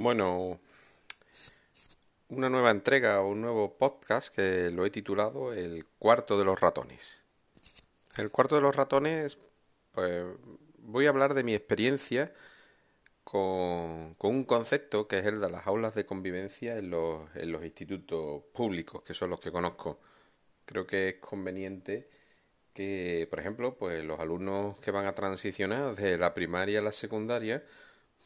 Bueno, 0.00 0.60
una 2.28 2.48
nueva 2.48 2.70
entrega 2.70 3.20
o 3.20 3.30
un 3.30 3.40
nuevo 3.40 3.76
podcast 3.78 4.32
que 4.32 4.70
lo 4.70 4.86
he 4.86 4.90
titulado 4.90 5.52
El 5.52 5.86
cuarto 5.98 6.38
de 6.38 6.44
los 6.44 6.60
ratones. 6.60 7.24
El 8.16 8.30
cuarto 8.30 8.54
de 8.54 8.60
los 8.60 8.76
ratones, 8.76 9.38
pues 9.90 10.24
voy 10.78 11.06
a 11.06 11.08
hablar 11.08 11.34
de 11.34 11.42
mi 11.42 11.52
experiencia 11.52 12.32
con, 13.24 14.14
un 14.20 14.44
concepto 14.44 15.08
que 15.08 15.18
es 15.18 15.26
el 15.26 15.40
de 15.40 15.50
las 15.50 15.66
aulas 15.66 15.96
de 15.96 16.06
convivencia 16.06 16.76
en 16.76 16.90
los, 16.90 17.28
en 17.34 17.50
los 17.50 17.64
institutos 17.64 18.44
públicos, 18.52 19.02
que 19.02 19.14
son 19.14 19.30
los 19.30 19.40
que 19.40 19.50
conozco. 19.50 19.98
Creo 20.64 20.86
que 20.86 21.08
es 21.08 21.14
conveniente 21.16 22.08
que, 22.72 23.26
por 23.30 23.40
ejemplo, 23.40 23.76
pues 23.76 24.04
los 24.04 24.20
alumnos 24.20 24.78
que 24.78 24.92
van 24.92 25.06
a 25.06 25.16
transicionar 25.16 25.96
de 25.96 26.18
la 26.18 26.34
primaria 26.34 26.78
a 26.78 26.82
la 26.82 26.92
secundaria, 26.92 27.64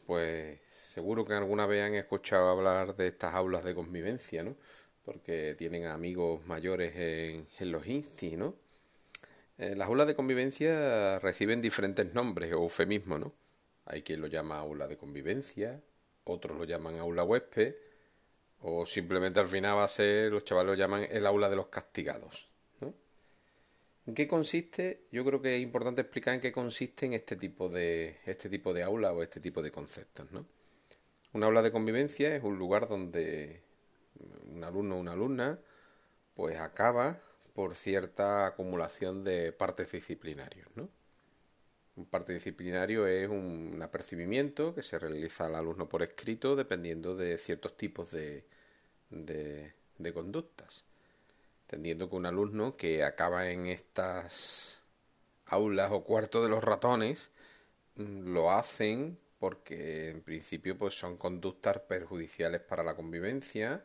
pues 0.05 0.59
Seguro 0.93 1.25
que 1.25 1.33
alguna 1.33 1.65
vez 1.65 1.81
han 1.81 1.95
escuchado 1.95 2.49
hablar 2.49 2.95
de 2.95 3.07
estas 3.07 3.33
aulas 3.33 3.63
de 3.63 3.73
convivencia, 3.73 4.43
¿no? 4.43 4.55
Porque 5.03 5.55
tienen 5.57 5.87
amigos 5.87 6.45
mayores 6.45 6.93
en, 6.95 7.71
los 7.71 7.87
insti, 7.87 8.37
¿no? 8.37 8.53
Eh, 9.57 9.73
las 9.75 9.87
aulas 9.87 10.05
de 10.05 10.13
convivencia 10.13 11.17
reciben 11.17 11.63
diferentes 11.63 12.13
nombres 12.13 12.53
o 12.53 12.57
eufemismos, 12.57 13.19
¿no? 13.19 13.33
Hay 13.85 14.03
quien 14.03 14.21
lo 14.21 14.27
llama 14.27 14.59
aula 14.59 14.87
de 14.87 14.95
convivencia, 14.95 15.81
otros 16.25 16.55
lo 16.59 16.63
llaman 16.63 16.99
aula 16.99 17.23
huésped, 17.23 17.73
o 18.61 18.85
simplemente 18.85 19.39
al 19.39 19.47
final 19.47 19.77
va 19.77 19.85
a 19.85 19.87
ser, 19.87 20.31
los 20.31 20.43
chavales 20.43 20.73
lo 20.73 20.75
llaman 20.75 21.07
el 21.09 21.25
aula 21.25 21.49
de 21.49 21.55
los 21.55 21.69
castigados. 21.69 22.51
¿no? 22.81 22.93
¿En 24.05 24.13
qué 24.13 24.27
consiste? 24.27 25.07
Yo 25.11 25.25
creo 25.25 25.41
que 25.41 25.55
es 25.55 25.63
importante 25.63 26.01
explicar 26.01 26.35
en 26.35 26.39
qué 26.39 26.51
consiste 26.51 27.07
en 27.07 27.13
este 27.13 27.35
tipo 27.35 27.67
de, 27.67 28.17
este 28.27 28.47
tipo 28.47 28.73
de 28.73 28.83
aula 28.83 29.11
o 29.11 29.23
este 29.23 29.39
tipo 29.39 29.63
de 29.63 29.71
conceptos, 29.71 30.31
¿no? 30.31 30.45
Un 31.33 31.43
aula 31.43 31.63
de 31.63 31.71
convivencia 31.71 32.35
es 32.35 32.43
un 32.43 32.59
lugar 32.59 32.87
donde 32.87 33.61
un 34.51 34.63
alumno 34.63 34.95
o 34.95 34.99
una 34.99 35.13
alumna 35.13 35.59
pues 36.35 36.59
acaba 36.59 37.19
por 37.53 37.75
cierta 37.75 38.45
acumulación 38.45 39.23
de 39.23 39.51
partes 39.51 39.91
disciplinarios, 39.91 40.67
¿no? 40.75 40.89
Un 41.95 42.05
parte 42.05 42.33
disciplinario 42.33 43.05
es 43.05 43.29
un 43.29 43.79
apercibimiento 43.83 44.73
que 44.73 44.81
se 44.81 44.97
realiza 44.97 45.45
al 45.45 45.55
alumno 45.55 45.89
por 45.89 46.01
escrito 46.01 46.55
dependiendo 46.55 47.15
de 47.15 47.37
ciertos 47.37 47.77
tipos 47.77 48.11
de, 48.11 48.45
de, 49.09 49.73
de 49.97 50.13
conductas. 50.13 50.85
Entendiendo 51.63 52.09
que 52.09 52.15
un 52.15 52.25
alumno 52.25 52.73
que 52.75 53.03
acaba 53.03 53.49
en 53.49 53.67
estas 53.67 54.83
aulas 55.45 55.91
o 55.91 56.03
cuartos 56.03 56.43
de 56.43 56.49
los 56.49 56.63
ratones 56.63 57.31
mm, 57.95 58.33
lo 58.33 58.51
hacen 58.51 59.17
porque 59.43 60.09
en 60.09 60.21
principio 60.21 60.77
pues 60.77 60.97
son 60.97 61.17
conductas 61.17 61.77
perjudiciales 61.79 62.61
para 62.61 62.81
la 62.81 62.95
convivencia. 62.95 63.83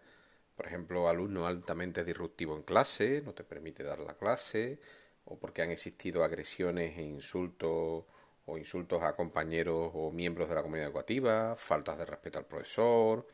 Por 0.55 0.69
ejemplo, 0.69 1.09
alumno 1.09 1.49
altamente 1.49 2.05
disruptivo 2.05 2.55
en 2.55 2.63
clase, 2.63 3.23
no 3.25 3.35
te 3.35 3.43
permite 3.43 3.83
dar 3.83 3.99
la 3.99 4.17
clase, 4.17 4.79
o 5.25 5.37
porque 5.37 5.63
han 5.63 5.73
existido 5.73 6.23
agresiones 6.23 6.97
e 6.97 7.03
insultos 7.03 8.05
o 8.47 8.57
insultos 8.57 9.03
a 9.03 9.17
compañeros 9.17 9.91
o 9.95 10.13
miembros 10.13 10.49
de 10.49 10.55
la 10.55 10.63
comunidad 10.63 10.87
educativa, 10.87 11.57
faltas 11.57 11.99
de 11.99 12.07
respeto 12.07 12.39
al 12.39 12.47
profesor, 12.47 13.27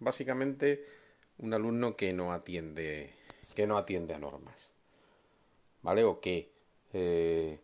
básicamente 0.00 0.84
un 1.38 1.54
alumno 1.54 1.96
que 1.96 2.12
no 2.12 2.34
atiende 2.34 3.14
que 3.54 3.66
no 3.66 3.78
atiende 3.78 4.12
a 4.12 4.18
normas, 4.18 4.70
¿vale? 5.80 6.04
O 6.04 6.20
que 6.20 6.52
eh, 6.92 7.58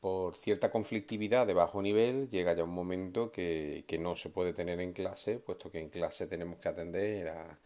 por 0.00 0.36
cierta 0.36 0.70
conflictividad 0.70 1.46
de 1.46 1.54
bajo 1.54 1.82
nivel 1.82 2.28
llega 2.30 2.54
ya 2.54 2.64
un 2.64 2.74
momento 2.74 3.30
que, 3.32 3.84
no 4.00 4.16
se 4.16 4.30
puede 4.30 4.52
tener 4.52 4.80
en 4.80 4.92
clase, 4.92 5.38
puesto 5.38 5.70
que 5.70 5.80
en 5.80 5.88
clase 5.90 6.26
tenemos 6.26 6.58
que 6.58 6.68
atender 6.68 7.28
a, 7.28 7.58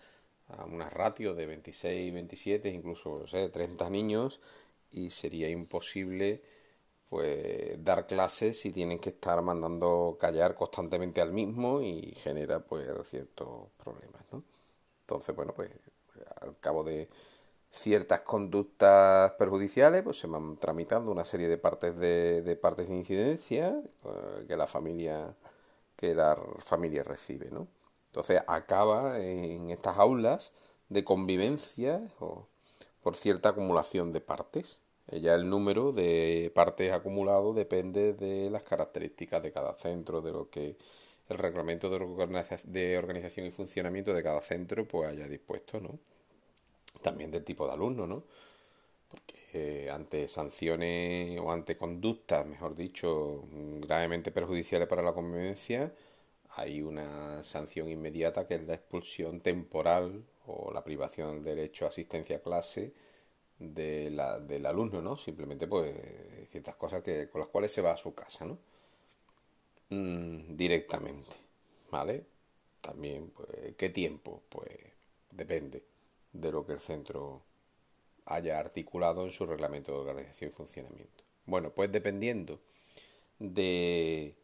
a 0.48 0.64
una 0.64 0.88
ratio 0.90 1.34
de 1.34 1.46
26, 1.46 2.12
27, 2.14 2.70
incluso 2.70 3.20
no 3.20 3.26
sé, 3.26 3.48
30 3.50 3.90
niños 3.90 4.40
y 4.92 5.10
sería 5.10 5.48
imposible 5.48 6.42
pues 7.08 7.82
dar 7.84 8.06
clases 8.06 8.60
si 8.60 8.70
tienen 8.72 9.00
que 9.00 9.10
estar 9.10 9.42
mandando 9.42 10.16
callar 10.20 10.54
constantemente 10.54 11.20
al 11.20 11.32
mismo 11.32 11.82
y 11.82 12.14
genera 12.16 12.60
pues 12.60 12.88
ciertos 13.08 13.68
problemas, 13.82 14.22
¿no? 14.32 14.44
Entonces, 15.02 15.34
bueno, 15.34 15.52
pues 15.54 15.70
al 16.40 16.58
cabo 16.60 16.84
de 16.84 17.08
ciertas 17.72 18.20
conductas 18.22 19.32
perjudiciales, 19.32 20.02
pues 20.02 20.18
se 20.18 20.26
van 20.26 20.56
tramitando 20.56 21.10
una 21.10 21.24
serie 21.24 21.48
de 21.48 21.58
partes 21.58 21.96
de, 21.96 22.58
partes 22.60 22.88
de 22.88 22.96
incidencia 22.96 23.80
eh, 24.04 24.44
que 24.48 24.56
la 24.56 24.66
familia 24.66 25.34
que 25.96 26.14
la 26.14 26.36
familia 26.60 27.04
recibe, 27.04 27.50
¿no? 27.50 27.68
Entonces 28.06 28.42
acaba 28.48 29.20
en 29.20 29.70
estas 29.70 29.98
aulas 29.98 30.52
de 30.88 31.04
convivencia 31.04 32.00
o 32.20 32.46
por 33.02 33.16
cierta 33.16 33.50
acumulación 33.50 34.12
de 34.12 34.20
partes. 34.20 34.80
Ya 35.12 35.34
el 35.34 35.50
número 35.50 35.92
de 35.92 36.52
partes 36.54 36.92
acumulado 36.92 37.52
depende 37.52 38.14
de 38.14 38.48
las 38.50 38.62
características 38.62 39.42
de 39.42 39.52
cada 39.52 39.74
centro, 39.74 40.22
de 40.22 40.32
lo 40.32 40.48
que 40.50 40.76
el 41.28 41.38
reglamento 41.38 41.90
de 41.90 42.98
organización 42.98 43.46
y 43.46 43.50
funcionamiento 43.50 44.14
de 44.14 44.22
cada 44.22 44.40
centro 44.42 44.86
pues 44.86 45.08
haya 45.08 45.28
dispuesto, 45.28 45.80
¿no? 45.80 45.98
También 47.02 47.30
del 47.30 47.44
tipo 47.44 47.66
de 47.66 47.72
alumno, 47.72 48.06
¿no? 48.06 48.24
Porque 49.08 49.90
ante 49.90 50.28
sanciones 50.28 51.38
o 51.40 51.52
ante 51.52 51.76
conductas, 51.76 52.46
mejor 52.46 52.74
dicho, 52.74 53.44
gravemente 53.80 54.30
perjudiciales 54.30 54.88
para 54.88 55.02
la 55.02 55.12
convivencia, 55.12 55.92
hay 56.56 56.82
una 56.82 57.42
sanción 57.42 57.88
inmediata 57.88 58.46
que 58.46 58.56
es 58.56 58.64
la 58.66 58.74
expulsión 58.74 59.40
temporal 59.40 60.24
o 60.46 60.72
la 60.72 60.84
privación 60.84 61.36
del 61.36 61.56
derecho 61.56 61.86
a 61.86 61.88
asistencia 61.88 62.36
a 62.36 62.40
clase 62.40 62.92
de 63.58 64.10
la, 64.10 64.40
del 64.40 64.66
alumno, 64.66 65.02
¿no? 65.02 65.16
Simplemente, 65.16 65.66
pues, 65.68 65.94
ciertas 66.50 66.76
cosas 66.76 67.02
que, 67.02 67.28
con 67.28 67.40
las 67.40 67.48
cuales 67.50 67.72
se 67.72 67.82
va 67.82 67.92
a 67.92 67.96
su 67.96 68.14
casa, 68.14 68.46
¿no? 68.46 68.58
Mm, 69.90 70.56
directamente, 70.56 71.36
¿vale? 71.90 72.24
También, 72.80 73.30
pues, 73.30 73.74
¿qué 73.76 73.90
tiempo? 73.90 74.42
Pues, 74.48 74.70
depende 75.30 75.82
de 76.32 76.52
lo 76.52 76.64
que 76.66 76.74
el 76.74 76.80
centro 76.80 77.42
haya 78.26 78.58
articulado 78.58 79.24
en 79.24 79.32
su 79.32 79.46
reglamento 79.46 79.92
de 79.92 79.98
organización 79.98 80.50
y 80.50 80.52
funcionamiento. 80.52 81.24
Bueno, 81.46 81.70
pues 81.70 81.90
dependiendo 81.90 82.60
de 83.38 84.36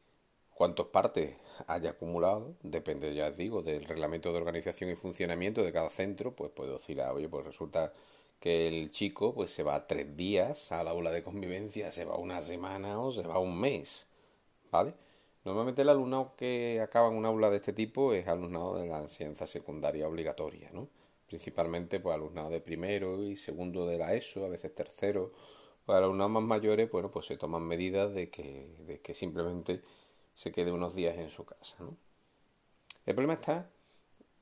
cuántos 0.54 0.88
partes 0.88 1.36
haya 1.66 1.90
acumulado, 1.90 2.54
depende, 2.62 3.14
ya 3.14 3.28
os 3.28 3.36
digo, 3.36 3.62
del 3.62 3.84
reglamento 3.84 4.32
de 4.32 4.38
organización 4.38 4.90
y 4.90 4.96
funcionamiento 4.96 5.62
de 5.62 5.72
cada 5.72 5.90
centro, 5.90 6.34
pues 6.34 6.50
puedo 6.50 6.74
decir, 6.74 7.00
ah, 7.00 7.12
oye, 7.12 7.28
pues 7.28 7.44
resulta 7.44 7.92
que 8.40 8.68
el 8.68 8.90
chico 8.90 9.34
pues 9.34 9.50
se 9.50 9.62
va 9.62 9.86
tres 9.86 10.16
días 10.16 10.72
al 10.72 10.88
aula 10.88 11.10
de 11.10 11.22
convivencia, 11.22 11.90
se 11.90 12.04
va 12.04 12.16
una 12.16 12.40
semana 12.42 13.00
o 13.00 13.12
se 13.12 13.22
va 13.22 13.38
un 13.38 13.58
mes, 13.58 14.08
¿vale? 14.70 14.94
Normalmente 15.44 15.82
el 15.82 15.88
alumnado 15.90 16.34
que 16.36 16.80
acaba 16.82 17.08
en 17.08 17.14
un 17.16 17.26
aula 17.26 17.50
de 17.50 17.56
este 17.56 17.72
tipo 17.72 18.12
es 18.12 18.26
alumnado 18.26 18.76
de 18.78 18.86
la 18.88 18.98
enseñanza 18.98 19.46
secundaria 19.46 20.08
obligatoria, 20.08 20.70
¿no? 20.72 20.88
Principalmente 21.26 22.00
pues 22.00 22.14
alumnado 22.14 22.50
de 22.50 22.60
primero 22.60 23.22
y 23.22 23.36
segundo 23.36 23.86
de 23.86 23.98
la 23.98 24.14
ESO, 24.14 24.44
a 24.44 24.48
veces 24.48 24.74
tercero. 24.74 25.32
Para 25.84 26.00
alumnos 26.00 26.30
más 26.30 26.42
mayores, 26.42 26.90
bueno, 26.90 27.10
pues 27.10 27.26
se 27.26 27.36
toman 27.36 27.62
medidas 27.62 28.12
de 28.14 28.28
que, 28.30 28.68
de 28.86 29.00
que 29.00 29.14
simplemente 29.14 29.82
se 30.34 30.52
quede 30.52 30.72
unos 30.72 30.94
días 30.94 31.16
en 31.16 31.30
su 31.30 31.44
casa. 31.44 31.76
El 33.06 33.14
problema 33.14 33.34
está 33.34 33.70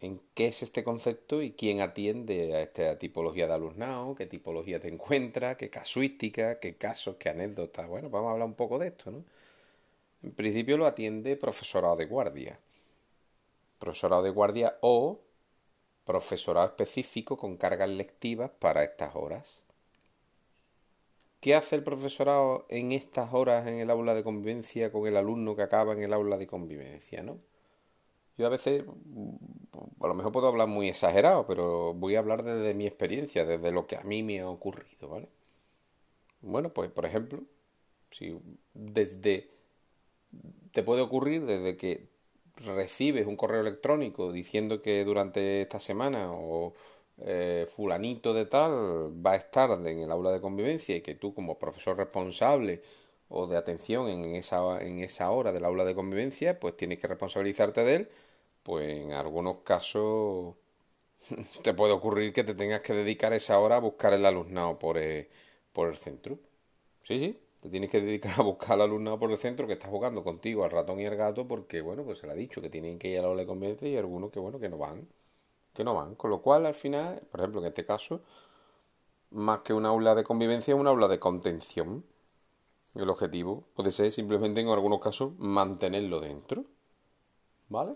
en 0.00 0.21
qué 0.34 0.49
es 0.49 0.62
este 0.62 0.84
concepto 0.84 1.43
y 1.43 1.53
quién 1.53 1.81
atiende 1.81 2.55
a 2.55 2.62
esta 2.62 2.99
tipología 2.99 3.47
de 3.47 3.55
alumnado, 3.55 4.15
qué 4.15 4.27
tipología 4.27 4.81
te 4.81 4.89
encuentra, 4.89 5.56
qué 5.56 5.71
casuística, 5.71 6.59
qué 6.60 6.77
casos, 6.77 7.16
qué 7.16 7.30
anécdotas. 7.30 7.89
Bueno, 7.89 8.10
vamos 8.10 8.28
a 8.28 8.33
hablar 8.33 8.48
un 8.48 8.54
poco 8.54 8.78
de 8.78 8.89
esto, 8.89 9.10
¿no? 9.10 9.25
En 10.22 10.33
principio 10.33 10.77
lo 10.78 10.87
atiende 10.87 11.37
profesorado 11.37 11.97
de 11.97 12.07
guardia. 12.07 12.59
Profesorado 13.78 14.22
de 14.22 14.30
guardia 14.30 14.78
o 14.80 15.21
profesorado 16.04 16.66
específico 16.66 17.36
con 17.36 17.56
cargas 17.56 17.89
lectivas 17.89 18.51
para 18.59 18.84
estas 18.84 19.15
horas. 19.15 19.62
¿Qué 21.41 21.54
hace 21.54 21.77
el 21.77 21.83
profesorado 21.83 22.66
en 22.68 22.92
estas 22.92 23.34
horas 23.34 23.66
en 23.66 23.74
el 23.74 23.91
aula 23.91 24.15
de 24.15 24.22
convivencia 24.24 24.91
con 24.91 25.06
el 25.06 25.16
alumno 25.16 25.56
que 25.56 25.62
acaba 25.62 25.92
en 25.92 26.03
el 26.03 26.12
aula 26.12 26.39
de 26.39 26.47
convivencia, 26.47 27.22
no? 27.22 27.39
Yo 28.36 28.47
a 28.47 28.51
veces, 28.51 28.83
a 28.83 30.06
lo 30.09 30.15
mejor 30.15 30.33
puedo 30.33 30.48
hablar 30.48 30.68
muy 30.68 30.89
exagerado, 30.89 31.47
pero 31.47 31.95
voy 31.95 32.16
a 32.16 32.18
hablar 32.18 32.42
desde 32.42 32.74
mi 32.74 32.86
experiencia, 32.86 33.45
desde 33.45 33.71
lo 33.71 33.86
que 33.86 33.97
a 33.97 34.03
mí 34.03 34.22
me 34.22 34.41
ha 34.41 34.48
ocurrido, 34.48 35.09
¿vale? 35.09 35.28
Bueno, 36.41 36.72
pues 36.72 36.91
por 36.91 37.06
ejemplo, 37.06 37.42
si 38.10 38.39
desde 38.72 39.51
te 40.72 40.83
puede 40.83 41.03
ocurrir 41.03 41.47
desde 41.47 41.77
que 41.77 42.09
recibes 42.65 43.27
un 43.27 43.36
correo 43.36 43.60
electrónico 43.60 44.33
diciendo 44.33 44.83
que 44.83 45.04
durante 45.04 45.62
esta 45.62 45.80
semana 45.80 46.33
o 46.33 46.74
eh, 47.18 47.66
fulanito 47.74 48.34
de 48.34 48.47
tal 48.47 48.72
va 49.24 49.33
a 49.33 49.36
estar 49.36 49.71
en 49.86 49.98
el 50.01 50.10
aula 50.10 50.30
de 50.33 50.41
convivencia 50.41 50.97
y 50.97 51.01
que 51.03 51.15
tú 51.15 51.34
como 51.34 51.59
profesor 51.59 51.97
responsable 51.97 52.83
o 53.28 53.47
de 53.47 53.56
atención 53.56 54.09
en 54.09 54.24
esa, 54.36 54.80
en 54.83 55.01
esa 55.01 55.30
hora 55.30 55.53
del 55.53 55.65
aula 55.65 55.84
de 55.84 55.95
convivencia, 55.95 56.59
pues 56.60 56.77
tienes 56.77 56.98
que 57.01 57.09
responsabilizarte 57.09 57.84
de 57.84 57.95
él, 57.97 58.09
pues 58.62 58.89
en 58.98 59.12
algunos 59.12 59.60
casos 59.60 60.54
te 61.62 61.74
puede 61.74 61.92
ocurrir 61.92 62.33
que 62.33 62.45
te 62.45 62.54
tengas 62.54 62.83
que 62.83 62.92
dedicar 62.95 63.33
esa 63.33 63.59
hora 63.59 63.77
a 63.77 63.80
buscar 63.80 64.12
el 64.15 64.27
alumnado 64.27 64.78
por 64.78 64.98
el, 64.98 65.28
por 65.72 65.89
el 65.89 65.97
centro. 65.97 66.39
Sí, 67.04 67.18
sí, 67.21 67.41
te 67.65 67.71
tienes 67.71 67.89
que 67.89 67.99
dedicar 67.99 68.33
a 68.39 68.43
buscar 68.43 68.75
al 68.75 68.83
alumnado 68.83 69.19
por 69.19 69.31
el 69.31 69.39
centro 69.39 69.66
que 69.66 69.72
está 69.72 69.89
jugando 69.89 70.22
contigo, 70.22 70.65
al 70.65 70.71
ratón 70.71 71.01
y 71.01 71.07
al 71.07 71.16
gato, 71.16 71.49
porque, 71.49 71.81
bueno, 71.81 72.05
pues 72.05 72.19
se 72.19 72.27
le 72.27 72.34
ha 72.34 72.37
dicho 72.37 72.61
que 72.61 72.69
tienen 72.69 72.99
que 72.99 73.09
ir 73.09 73.21
a 73.21 73.22
la 73.22 73.34
de 73.34 73.47
convivencia 73.47 73.89
y 73.89 73.97
algunos 73.97 74.31
que, 74.31 74.39
bueno, 74.39 74.61
que 74.61 74.69
no 74.69 74.77
van. 74.77 75.09
Que 75.72 75.83
no 75.83 75.95
van. 75.95 76.15
Con 76.15 76.28
lo 76.28 76.43
cual, 76.43 76.66
al 76.66 76.75
final, 76.75 77.22
por 77.31 77.41
ejemplo, 77.41 77.63
en 77.63 77.69
este 77.69 77.87
caso, 77.87 78.21
más 79.31 79.61
que 79.61 79.72
una 79.72 79.89
aula 79.89 80.15
de 80.15 80.25
convivencia, 80.25 80.75
es 80.75 80.78
una 80.78 80.91
aula 80.91 81.09
de 81.09 81.19
contención. 81.19 82.05
El 82.95 83.09
objetivo 83.09 83.65
puede 83.75 83.93
ser 83.93 84.13
simplemente, 84.13 84.61
en 84.61 84.69
algunos 84.69 85.01
casos, 85.01 85.33
mantenerlo 85.39 86.21
dentro. 86.21 86.66
¿Vale? 87.71 87.95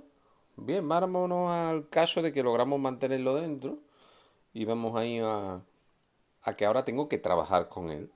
Bien, 0.57 0.89
vámonos 0.89 1.51
al 1.51 1.91
caso 1.91 2.23
de 2.23 2.33
que 2.33 2.43
logramos 2.43 2.81
mantenerlo 2.81 3.35
dentro 3.35 3.81
y 4.55 4.65
vamos 4.65 4.97
ahí 4.99 5.19
a, 5.19 5.61
a 6.41 6.57
que 6.57 6.65
ahora 6.65 6.87
tengo 6.87 7.07
que 7.07 7.19
trabajar 7.19 7.69
con 7.69 7.91
él. 7.91 8.11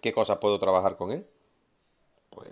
¿Qué 0.00 0.12
cosas 0.12 0.38
puedo 0.38 0.58
trabajar 0.58 0.96
con 0.96 1.12
él? 1.12 1.26
Pues 2.30 2.50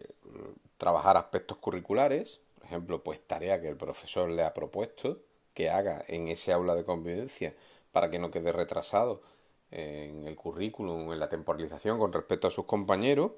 trabajar 0.76 1.16
aspectos 1.16 1.58
curriculares, 1.58 2.40
por 2.54 2.64
ejemplo, 2.64 3.02
pues 3.02 3.20
tarea 3.26 3.60
que 3.60 3.68
el 3.68 3.76
profesor 3.76 4.30
le 4.30 4.42
ha 4.44 4.54
propuesto 4.54 5.18
que 5.54 5.70
haga 5.70 6.04
en 6.08 6.28
ese 6.28 6.52
aula 6.52 6.74
de 6.74 6.84
convivencia 6.84 7.54
para 7.92 8.10
que 8.10 8.18
no 8.18 8.30
quede 8.30 8.52
retrasado 8.52 9.22
en 9.70 10.26
el 10.26 10.36
currículum, 10.36 11.12
en 11.12 11.18
la 11.18 11.28
temporalización 11.28 11.98
con 11.98 12.12
respecto 12.12 12.48
a 12.48 12.50
sus 12.50 12.64
compañeros 12.64 13.32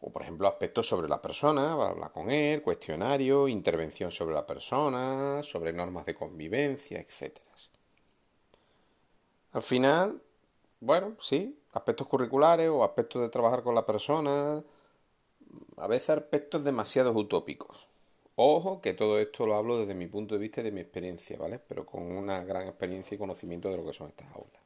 o 0.00 0.10
por 0.10 0.22
ejemplo 0.22 0.48
aspectos 0.48 0.86
sobre 0.86 1.08
la 1.08 1.22
persona, 1.22 1.72
hablar 1.72 2.10
con 2.10 2.30
él, 2.30 2.60
cuestionario, 2.62 3.46
intervención 3.46 4.10
sobre 4.10 4.34
la 4.34 4.44
persona, 4.44 5.42
sobre 5.44 5.72
normas 5.72 6.04
de 6.04 6.14
convivencia, 6.14 6.98
etc. 6.98 7.38
Al 9.52 9.62
final, 9.62 10.20
bueno, 10.82 11.14
sí, 11.20 11.56
aspectos 11.74 12.08
curriculares 12.08 12.68
o 12.68 12.82
aspectos 12.82 13.22
de 13.22 13.28
trabajar 13.28 13.62
con 13.62 13.76
la 13.76 13.86
persona, 13.86 14.64
a 15.76 15.86
veces 15.86 16.10
aspectos 16.10 16.64
demasiado 16.64 17.12
utópicos. 17.12 17.86
Ojo 18.34 18.80
que 18.80 18.92
todo 18.92 19.20
esto 19.20 19.46
lo 19.46 19.54
hablo 19.54 19.78
desde 19.78 19.94
mi 19.94 20.08
punto 20.08 20.34
de 20.34 20.40
vista 20.40 20.60
y 20.60 20.64
de 20.64 20.72
mi 20.72 20.80
experiencia, 20.80 21.38
¿vale? 21.38 21.60
Pero 21.60 21.86
con 21.86 22.02
una 22.02 22.42
gran 22.42 22.66
experiencia 22.66 23.14
y 23.14 23.18
conocimiento 23.18 23.68
de 23.68 23.76
lo 23.76 23.86
que 23.86 23.92
son 23.92 24.08
estas 24.08 24.26
aulas. 24.32 24.60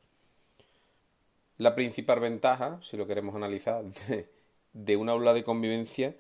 La 1.59 1.75
principal 1.75 2.21
ventaja, 2.21 2.81
si 2.83 2.97
lo 2.97 3.07
queremos 3.07 3.35
analizar, 3.35 3.85
de, 4.09 4.31
de 4.73 4.97
un 4.97 5.11
aula 5.11 5.35
de 5.35 5.45
convivencia 5.45 6.17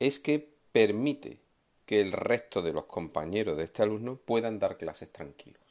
es 0.00 0.18
que 0.18 0.44
permite 0.72 1.38
que 1.86 2.00
el 2.00 2.10
resto 2.10 2.62
de 2.62 2.72
los 2.72 2.86
compañeros 2.86 3.56
de 3.56 3.62
este 3.62 3.84
alumno 3.84 4.16
puedan 4.16 4.58
dar 4.58 4.76
clases 4.76 5.12
tranquilos. 5.12 5.69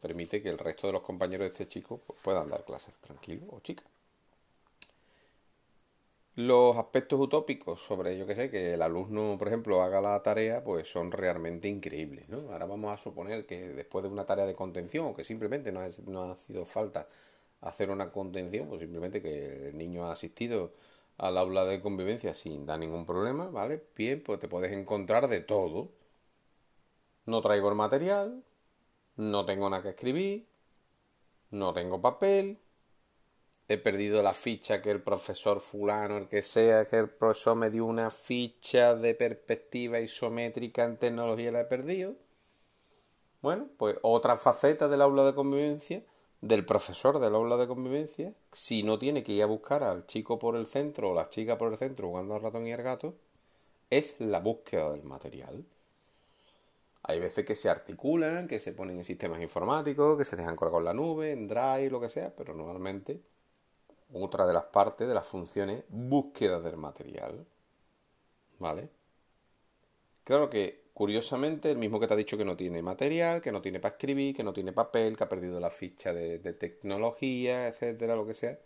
Permite 0.00 0.42
que 0.42 0.50
el 0.50 0.58
resto 0.58 0.86
de 0.86 0.92
los 0.94 1.02
compañeros 1.02 1.44
de 1.44 1.52
este 1.52 1.68
chico 1.68 2.00
pues, 2.06 2.18
puedan 2.22 2.48
dar 2.48 2.64
clases 2.64 2.94
tranquilos 3.00 3.48
o 3.50 3.60
chica. 3.60 3.84
Los 6.36 6.76
aspectos 6.76 7.20
utópicos 7.20 7.80
sobre, 7.80 8.18
yo 8.18 8.26
que 8.26 8.34
sé, 8.34 8.50
que 8.50 8.74
el 8.74 8.82
alumno, 8.82 9.36
por 9.38 9.46
ejemplo, 9.48 9.82
haga 9.82 10.00
la 10.00 10.20
tarea, 10.22 10.64
pues 10.64 10.90
son 10.90 11.12
realmente 11.12 11.68
increíbles, 11.68 12.28
¿no? 12.28 12.50
Ahora 12.52 12.66
vamos 12.66 12.92
a 12.92 12.96
suponer 12.96 13.46
que 13.46 13.68
después 13.68 14.02
de 14.02 14.08
una 14.10 14.24
tarea 14.26 14.44
de 14.44 14.54
contención, 14.56 15.06
o 15.06 15.14
que 15.14 15.22
simplemente 15.22 15.70
no 15.70 15.80
ha, 15.80 15.88
no 16.06 16.32
ha 16.32 16.36
sido 16.36 16.64
falta 16.64 17.06
hacer 17.60 17.90
una 17.90 18.10
contención, 18.10 18.68
pues 18.68 18.80
simplemente 18.80 19.22
que 19.22 19.68
el 19.68 19.78
niño 19.78 20.06
ha 20.06 20.12
asistido 20.12 20.72
al 21.18 21.38
aula 21.38 21.64
de 21.64 21.80
convivencia 21.80 22.34
sin 22.34 22.66
dar 22.66 22.80
ningún 22.80 23.06
problema, 23.06 23.48
¿vale? 23.48 23.82
Bien, 23.96 24.20
pues 24.22 24.40
te 24.40 24.48
puedes 24.48 24.72
encontrar 24.72 25.28
de 25.28 25.40
todo. 25.40 25.90
No 27.26 27.40
traigo 27.42 27.68
el 27.68 27.74
material, 27.74 28.42
no 29.16 29.44
tengo 29.44 29.68
nada 29.70 29.82
que 29.82 29.90
escribir, 29.90 30.46
no 31.50 31.72
tengo 31.72 32.00
papel, 32.00 32.58
he 33.68 33.78
perdido 33.78 34.22
la 34.22 34.34
ficha 34.34 34.82
que 34.82 34.90
el 34.90 35.02
profesor 35.02 35.60
fulano, 35.60 36.18
el 36.18 36.28
que 36.28 36.42
sea, 36.42 36.86
que 36.86 36.98
el 36.98 37.10
profesor 37.10 37.56
me 37.56 37.70
dio 37.70 37.86
una 37.86 38.10
ficha 38.10 38.94
de 38.94 39.14
perspectiva 39.14 40.00
isométrica 40.00 40.84
en 40.84 40.96
tecnología 40.98 41.52
la 41.52 41.62
he 41.62 41.64
perdido. 41.64 42.14
Bueno, 43.40 43.68
pues 43.76 43.96
otra 44.02 44.36
faceta 44.36 44.88
del 44.88 45.02
aula 45.02 45.24
de 45.24 45.34
convivencia 45.34 46.02
del 46.44 46.66
profesor 46.66 47.20
del 47.20 47.34
aula 47.34 47.56
de 47.56 47.66
convivencia, 47.66 48.34
si 48.52 48.82
no 48.82 48.98
tiene 48.98 49.22
que 49.22 49.32
ir 49.32 49.42
a 49.42 49.46
buscar 49.46 49.82
al 49.82 50.06
chico 50.06 50.38
por 50.38 50.56
el 50.56 50.66
centro 50.66 51.10
o 51.10 51.14
la 51.14 51.30
chica 51.30 51.56
por 51.56 51.72
el 51.72 51.78
centro 51.78 52.08
jugando 52.08 52.34
al 52.34 52.42
ratón 52.42 52.66
y 52.66 52.72
al 52.72 52.82
gato, 52.82 53.14
es 53.88 54.16
la 54.18 54.40
búsqueda 54.40 54.92
del 54.92 55.04
material. 55.04 55.64
Hay 57.04 57.20
veces 57.20 57.44
que 57.44 57.54
se 57.54 57.70
articulan, 57.70 58.48
que 58.48 58.58
se 58.58 58.72
ponen 58.72 58.98
en 58.98 59.04
sistemas 59.04 59.40
informáticos, 59.40 60.18
que 60.18 60.24
se 60.24 60.36
dejan 60.36 60.56
colgar 60.56 60.72
con 60.72 60.84
la 60.84 60.94
nube, 60.94 61.32
en 61.32 61.46
Drive, 61.46 61.90
lo 61.90 62.00
que 62.00 62.08
sea, 62.08 62.34
pero 62.34 62.54
normalmente 62.54 63.20
otra 64.12 64.46
de 64.46 64.52
las 64.54 64.64
partes 64.64 65.06
de 65.06 65.14
las 65.14 65.26
funciones 65.26 65.84
búsqueda 65.88 66.60
del 66.60 66.76
material. 66.76 67.46
¿Vale? 68.58 68.88
Claro 70.24 70.48
que 70.48 70.84
Curiosamente, 70.94 71.72
el 71.72 71.78
mismo 71.78 71.98
que 71.98 72.06
te 72.06 72.14
ha 72.14 72.16
dicho 72.16 72.38
que 72.38 72.44
no 72.44 72.56
tiene 72.56 72.80
material, 72.80 73.42
que 73.42 73.50
no 73.50 73.60
tiene 73.60 73.80
para 73.80 73.96
escribir, 73.96 74.34
que 74.36 74.44
no 74.44 74.52
tiene 74.52 74.72
papel, 74.72 75.16
que 75.16 75.24
ha 75.24 75.28
perdido 75.28 75.58
la 75.58 75.70
ficha 75.70 76.12
de, 76.14 76.38
tecnología, 76.54 77.66
etcétera, 77.66 78.14
lo 78.14 78.24
que 78.24 78.34
sea. 78.34 78.60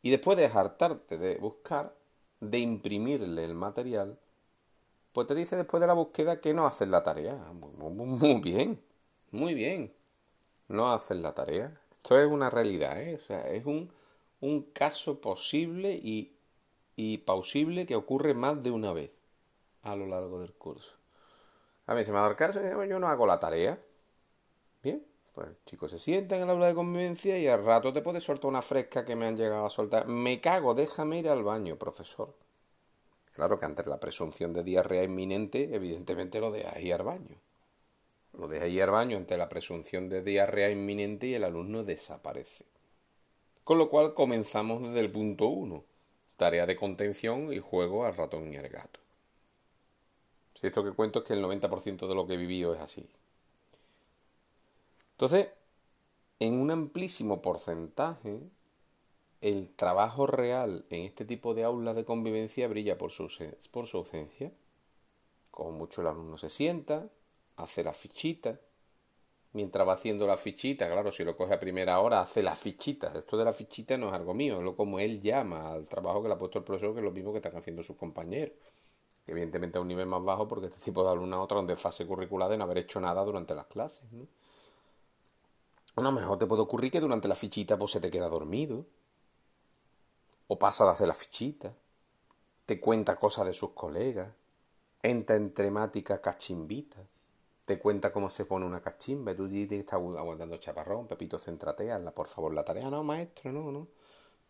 Y 0.00 0.10
después 0.10 0.38
de 0.38 0.46
hartarte 0.46 1.18
de 1.18 1.36
buscar, 1.36 1.94
de 2.40 2.58
imprimirle 2.60 3.44
el 3.44 3.54
material, 3.54 4.18
pues 5.16 5.26
te 5.28 5.34
dice 5.34 5.56
después 5.56 5.80
de 5.80 5.86
la 5.86 5.94
búsqueda 5.94 6.42
que 6.42 6.52
no 6.52 6.66
haces 6.66 6.88
la 6.88 7.02
tarea. 7.02 7.38
Muy, 7.54 8.38
bien, 8.42 8.82
muy 9.30 9.54
bien. 9.54 9.94
No 10.68 10.92
haces 10.92 11.16
la 11.16 11.32
tarea. 11.32 11.80
Esto 11.90 12.18
es 12.20 12.26
una 12.26 12.50
realidad, 12.50 13.00
¿eh? 13.00 13.14
O 13.14 13.26
sea, 13.26 13.48
es 13.48 13.64
un, 13.64 13.90
un 14.40 14.64
caso 14.74 15.18
posible 15.22 15.94
y, 15.94 16.36
y 16.96 17.16
pausible 17.16 17.86
que 17.86 17.96
ocurre 17.96 18.34
más 18.34 18.62
de 18.62 18.70
una 18.70 18.92
vez 18.92 19.10
a 19.84 19.96
lo 19.96 20.06
largo 20.06 20.38
del 20.38 20.52
curso. 20.52 20.96
A 21.86 21.94
mí 21.94 22.04
se 22.04 22.12
me 22.12 22.18
ha 22.18 22.20
dado 22.20 22.32
el 22.32 22.36
caso 22.36 22.60
yo 22.84 22.98
no 22.98 23.08
hago 23.08 23.24
la 23.24 23.40
tarea. 23.40 23.80
Bien, 24.82 25.02
pues 25.32 25.48
el 25.48 25.56
chico 25.64 25.88
se 25.88 25.98
sienta 25.98 26.36
en 26.36 26.42
el 26.42 26.50
aula 26.50 26.66
de 26.66 26.74
convivencia 26.74 27.38
y 27.38 27.48
al 27.48 27.64
rato 27.64 27.90
te 27.90 28.02
puede 28.02 28.20
soltar 28.20 28.50
una 28.50 28.60
fresca 28.60 29.06
que 29.06 29.16
me 29.16 29.24
han 29.24 29.38
llegado 29.38 29.64
a 29.64 29.70
soltar. 29.70 30.08
Me 30.08 30.42
cago, 30.42 30.74
déjame 30.74 31.20
ir 31.20 31.30
al 31.30 31.42
baño, 31.42 31.76
profesor. 31.76 32.34
Claro 33.36 33.60
que 33.60 33.66
ante 33.66 33.84
la 33.84 34.00
presunción 34.00 34.54
de 34.54 34.64
diarrea 34.64 35.04
inminente, 35.04 35.68
evidentemente 35.74 36.40
lo 36.40 36.50
dejas 36.50 36.80
ir 36.80 36.94
al 36.94 37.02
baño. 37.02 37.36
Lo 38.32 38.48
dejas 38.48 38.70
ir 38.70 38.82
al 38.82 38.92
baño 38.92 39.18
ante 39.18 39.36
la 39.36 39.50
presunción 39.50 40.08
de 40.08 40.22
diarrea 40.22 40.70
inminente 40.70 41.26
y 41.26 41.34
el 41.34 41.44
alumno 41.44 41.84
desaparece. 41.84 42.64
Con 43.62 43.76
lo 43.76 43.90
cual 43.90 44.14
comenzamos 44.14 44.82
desde 44.82 45.00
el 45.00 45.12
punto 45.12 45.48
uno. 45.48 45.84
Tarea 46.38 46.64
de 46.64 46.76
contención 46.76 47.52
y 47.52 47.58
juego 47.58 48.06
al 48.06 48.16
ratón 48.16 48.50
y 48.54 48.56
al 48.56 48.70
gato. 48.70 49.00
Si 50.54 50.66
esto 50.66 50.82
que 50.82 50.92
cuento 50.92 51.18
es 51.18 51.26
que 51.26 51.34
el 51.34 51.44
90% 51.44 52.08
de 52.08 52.14
lo 52.14 52.26
que 52.26 52.34
he 52.34 52.38
vivido 52.38 52.74
es 52.74 52.80
así. 52.80 53.06
Entonces, 55.10 55.48
en 56.38 56.54
un 56.54 56.70
amplísimo 56.70 57.42
porcentaje, 57.42 58.40
el 59.48 59.68
trabajo 59.74 60.26
real 60.26 60.84
en 60.90 61.02
este 61.02 61.24
tipo 61.24 61.54
de 61.54 61.64
aulas 61.64 61.94
de 61.94 62.04
convivencia 62.04 62.66
brilla 62.66 62.98
por 62.98 63.12
su, 63.12 63.28
ausencia. 63.94 64.52
Como 65.50 65.72
mucho 65.72 66.00
el 66.00 66.08
alumno 66.08 66.36
se 66.36 66.50
sienta, 66.50 67.08
hace 67.56 67.84
la 67.84 67.92
fichita, 67.92 68.58
mientras 69.52 69.86
va 69.86 69.92
haciendo 69.92 70.26
la 70.26 70.36
fichita, 70.36 70.90
claro, 70.90 71.12
si 71.12 71.24
lo 71.24 71.36
coge 71.36 71.54
a 71.54 71.60
primera 71.60 72.00
hora, 72.00 72.20
hace 72.20 72.42
la 72.42 72.56
fichita. 72.56 73.12
Esto 73.14 73.36
de 73.36 73.44
la 73.44 73.52
fichita 73.52 73.96
no 73.96 74.08
es 74.08 74.14
algo 74.14 74.34
mío, 74.34 74.58
es 74.58 74.64
lo 74.64 74.74
como 74.74 74.98
él 74.98 75.20
llama 75.20 75.72
al 75.72 75.86
trabajo 75.86 76.22
que 76.22 76.28
le 76.28 76.34
ha 76.34 76.38
puesto 76.38 76.58
el 76.58 76.64
profesor, 76.64 76.92
que 76.92 77.00
es 77.00 77.04
lo 77.04 77.12
mismo 77.12 77.30
que 77.32 77.38
están 77.38 77.56
haciendo 77.56 77.82
sus 77.82 77.96
compañeros 77.96 78.52
evidentemente 79.28 79.78
a 79.78 79.80
un 79.80 79.88
nivel 79.88 80.06
más 80.06 80.22
bajo 80.22 80.46
porque 80.46 80.66
este 80.66 80.78
tipo 80.78 81.02
de 81.02 81.10
alumnos 81.10 81.48
donde 81.48 81.76
fase 81.76 82.06
curricular 82.06 82.48
de 82.48 82.56
no 82.56 82.62
haber 82.64 82.78
hecho 82.78 83.00
nada 83.00 83.24
durante 83.24 83.54
las 83.56 83.66
clases. 83.66 84.04
¿no? 84.12 84.28
A 85.96 86.10
mejor 86.12 86.38
te 86.38 86.46
puede 86.46 86.62
ocurrir 86.62 86.92
que 86.92 87.00
durante 87.00 87.26
la 87.26 87.34
fichita 87.34 87.76
pues 87.78 87.90
se 87.90 88.00
te 88.00 88.10
queda 88.10 88.28
dormido. 88.28 88.86
O 90.48 90.58
pasa 90.58 90.84
de 90.84 90.90
hacer 90.90 91.08
la 91.08 91.14
fichita. 91.14 91.72
Te 92.64 92.80
cuenta 92.80 93.16
cosas 93.16 93.46
de 93.46 93.54
sus 93.54 93.72
colegas. 93.72 94.28
Entra 95.02 95.36
en 95.36 95.52
temática 95.52 96.20
cachimbita. 96.20 96.98
Te 97.64 97.78
cuenta 97.78 98.12
cómo 98.12 98.30
se 98.30 98.44
pone 98.44 98.64
una 98.64 98.80
cachimba. 98.80 99.34
Tú 99.34 99.48
te 99.48 99.78
estás 99.78 99.94
aguantando 99.94 100.56
chaparrón. 100.56 101.06
Pepito, 101.06 101.38
céntrate, 101.38 101.90
hazla 101.90 102.12
por 102.12 102.28
favor 102.28 102.54
la 102.54 102.64
tarea. 102.64 102.90
No, 102.90 103.02
maestro, 103.02 103.52
no, 103.52 103.72
no. 103.72 103.88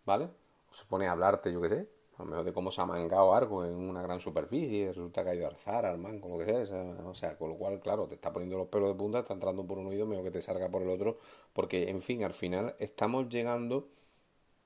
¿Vale? 0.05 0.29
O 0.71 0.75
se 0.75 0.85
pone 0.85 1.09
a 1.09 1.13
hablarte, 1.13 1.53
yo 1.53 1.61
qué 1.61 1.69
sé 1.69 1.97
a 2.19 2.23
lo 2.23 2.31
mejor 2.31 2.45
de 2.45 2.53
cómo 2.53 2.71
se 2.71 2.81
ha 2.81 2.87
mangado 2.87 3.35
algo 3.35 3.65
en 3.65 3.75
una 3.75 4.03
gran 4.03 4.21
superficie, 4.21 4.89
resulta 4.89 5.23
que 5.23 5.31
ha 5.31 5.35
ido 5.35 5.47
a 5.47 5.51
alzar 5.51 5.85
al 5.85 5.99
mango, 5.99 6.29
lo 6.29 6.39
que 6.39 6.65
sea, 6.65 6.81
o 7.05 7.15
sea, 7.15 7.37
con 7.37 7.51
lo 7.51 7.57
cual, 7.57 7.79
claro, 7.81 8.07
te 8.07 8.15
está 8.15 8.33
poniendo 8.33 8.57
los 8.57 8.69
pelos 8.69 8.89
de 8.89 8.95
punta, 8.95 9.19
está 9.19 9.35
entrando 9.35 9.67
por 9.67 9.79
un 9.79 9.89
oído, 9.89 10.07
mejor 10.07 10.25
que 10.25 10.31
te 10.31 10.41
salga 10.41 10.71
por 10.71 10.83
el 10.83 10.89
otro, 10.89 11.19
porque, 11.53 11.91
en 11.91 12.01
fin, 12.01 12.25
al 12.25 12.33
final 12.33 12.75
estamos 12.79 13.29
llegando 13.29 13.89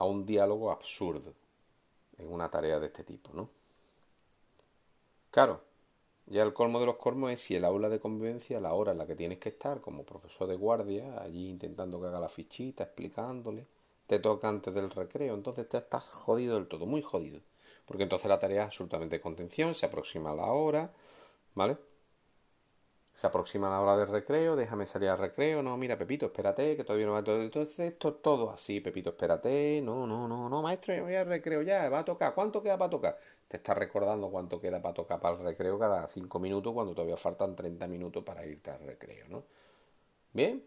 a 0.00 0.04
un 0.06 0.26
diálogo 0.26 0.72
absurdo 0.72 1.34
en 2.18 2.32
una 2.32 2.50
tarea 2.50 2.80
de 2.80 2.86
este 2.86 3.04
tipo, 3.04 3.32
¿no? 3.34 3.50
Claro, 5.30 5.60
ya 6.26 6.42
el 6.42 6.54
colmo 6.54 6.80
de 6.80 6.86
los 6.86 6.96
colmos 6.96 7.30
es 7.32 7.40
si 7.42 7.54
el 7.54 7.64
aula 7.64 7.88
de 7.90 8.00
convivencia, 8.00 8.60
la 8.60 8.72
hora 8.72 8.92
en 8.92 8.98
la 8.98 9.06
que 9.06 9.14
tienes 9.14 9.38
que 9.38 9.50
estar 9.50 9.80
como 9.80 10.04
profesor 10.04 10.48
de 10.48 10.56
guardia, 10.56 11.20
allí 11.22 11.48
intentando 11.50 12.00
que 12.00 12.06
haga 12.06 12.18
la 12.18 12.30
fichita, 12.30 12.84
explicándole, 12.84 13.66
te 14.06 14.18
toca 14.18 14.48
antes 14.48 14.72
del 14.74 14.90
recreo, 14.90 15.34
entonces 15.34 15.68
te 15.68 15.76
estás 15.76 16.04
jodido 16.04 16.54
del 16.54 16.66
todo, 16.66 16.86
muy 16.86 17.02
jodido. 17.02 17.40
Porque 17.84 18.04
entonces 18.04 18.28
la 18.28 18.38
tarea 18.38 18.62
es 18.62 18.66
absolutamente 18.68 19.20
contención, 19.20 19.74
se 19.74 19.84
aproxima 19.84 20.34
la 20.34 20.46
hora, 20.46 20.92
¿vale? 21.54 21.76
Se 23.12 23.26
aproxima 23.26 23.68
la 23.68 23.80
hora 23.80 23.96
del 23.96 24.08
recreo, 24.08 24.56
déjame 24.56 24.86
salir 24.86 25.08
al 25.08 25.18
recreo, 25.18 25.62
no, 25.62 25.76
mira, 25.76 25.98
Pepito, 25.98 26.26
espérate, 26.26 26.76
que 26.76 26.84
todavía 26.84 27.06
no 27.06 27.12
va 27.12 27.24
todo. 27.24 27.42
Entonces, 27.42 27.92
esto 27.92 28.14
todo 28.14 28.50
así, 28.50 28.80
Pepito, 28.80 29.10
espérate, 29.10 29.80
no, 29.82 30.06
no, 30.06 30.28
no, 30.28 30.48
no, 30.48 30.62
maestro, 30.62 31.02
voy 31.02 31.14
al 31.16 31.26
recreo 31.26 31.62
ya, 31.62 31.88
va 31.88 32.00
a 32.00 32.04
tocar, 32.04 32.34
¿cuánto 32.34 32.62
queda 32.62 32.78
para 32.78 32.90
tocar? 32.90 33.18
Te 33.48 33.56
está 33.56 33.74
recordando 33.74 34.30
cuánto 34.30 34.60
queda 34.60 34.80
para 34.80 34.94
tocar 34.94 35.20
para 35.20 35.36
el 35.36 35.42
recreo 35.42 35.78
cada 35.78 36.06
cinco 36.08 36.38
minutos 36.38 36.72
cuando 36.72 36.94
todavía 36.94 37.16
faltan 37.16 37.56
30 37.56 37.88
minutos 37.88 38.22
para 38.24 38.46
irte 38.46 38.70
al 38.70 38.80
recreo, 38.80 39.26
¿no? 39.28 39.44
Bien. 40.32 40.64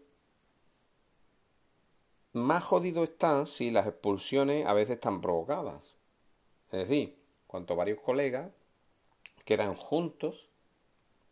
Más 2.32 2.64
jodido 2.64 3.04
está 3.04 3.46
si 3.46 3.70
las 3.70 3.86
expulsiones 3.86 4.66
a 4.66 4.74
veces 4.74 4.96
están 4.96 5.20
provocadas. 5.20 5.96
Es 6.72 6.88
decir, 6.88 7.16
cuando 7.46 7.76
varios 7.76 8.00
colegas 8.00 8.50
quedan 9.44 9.76
juntos 9.76 10.50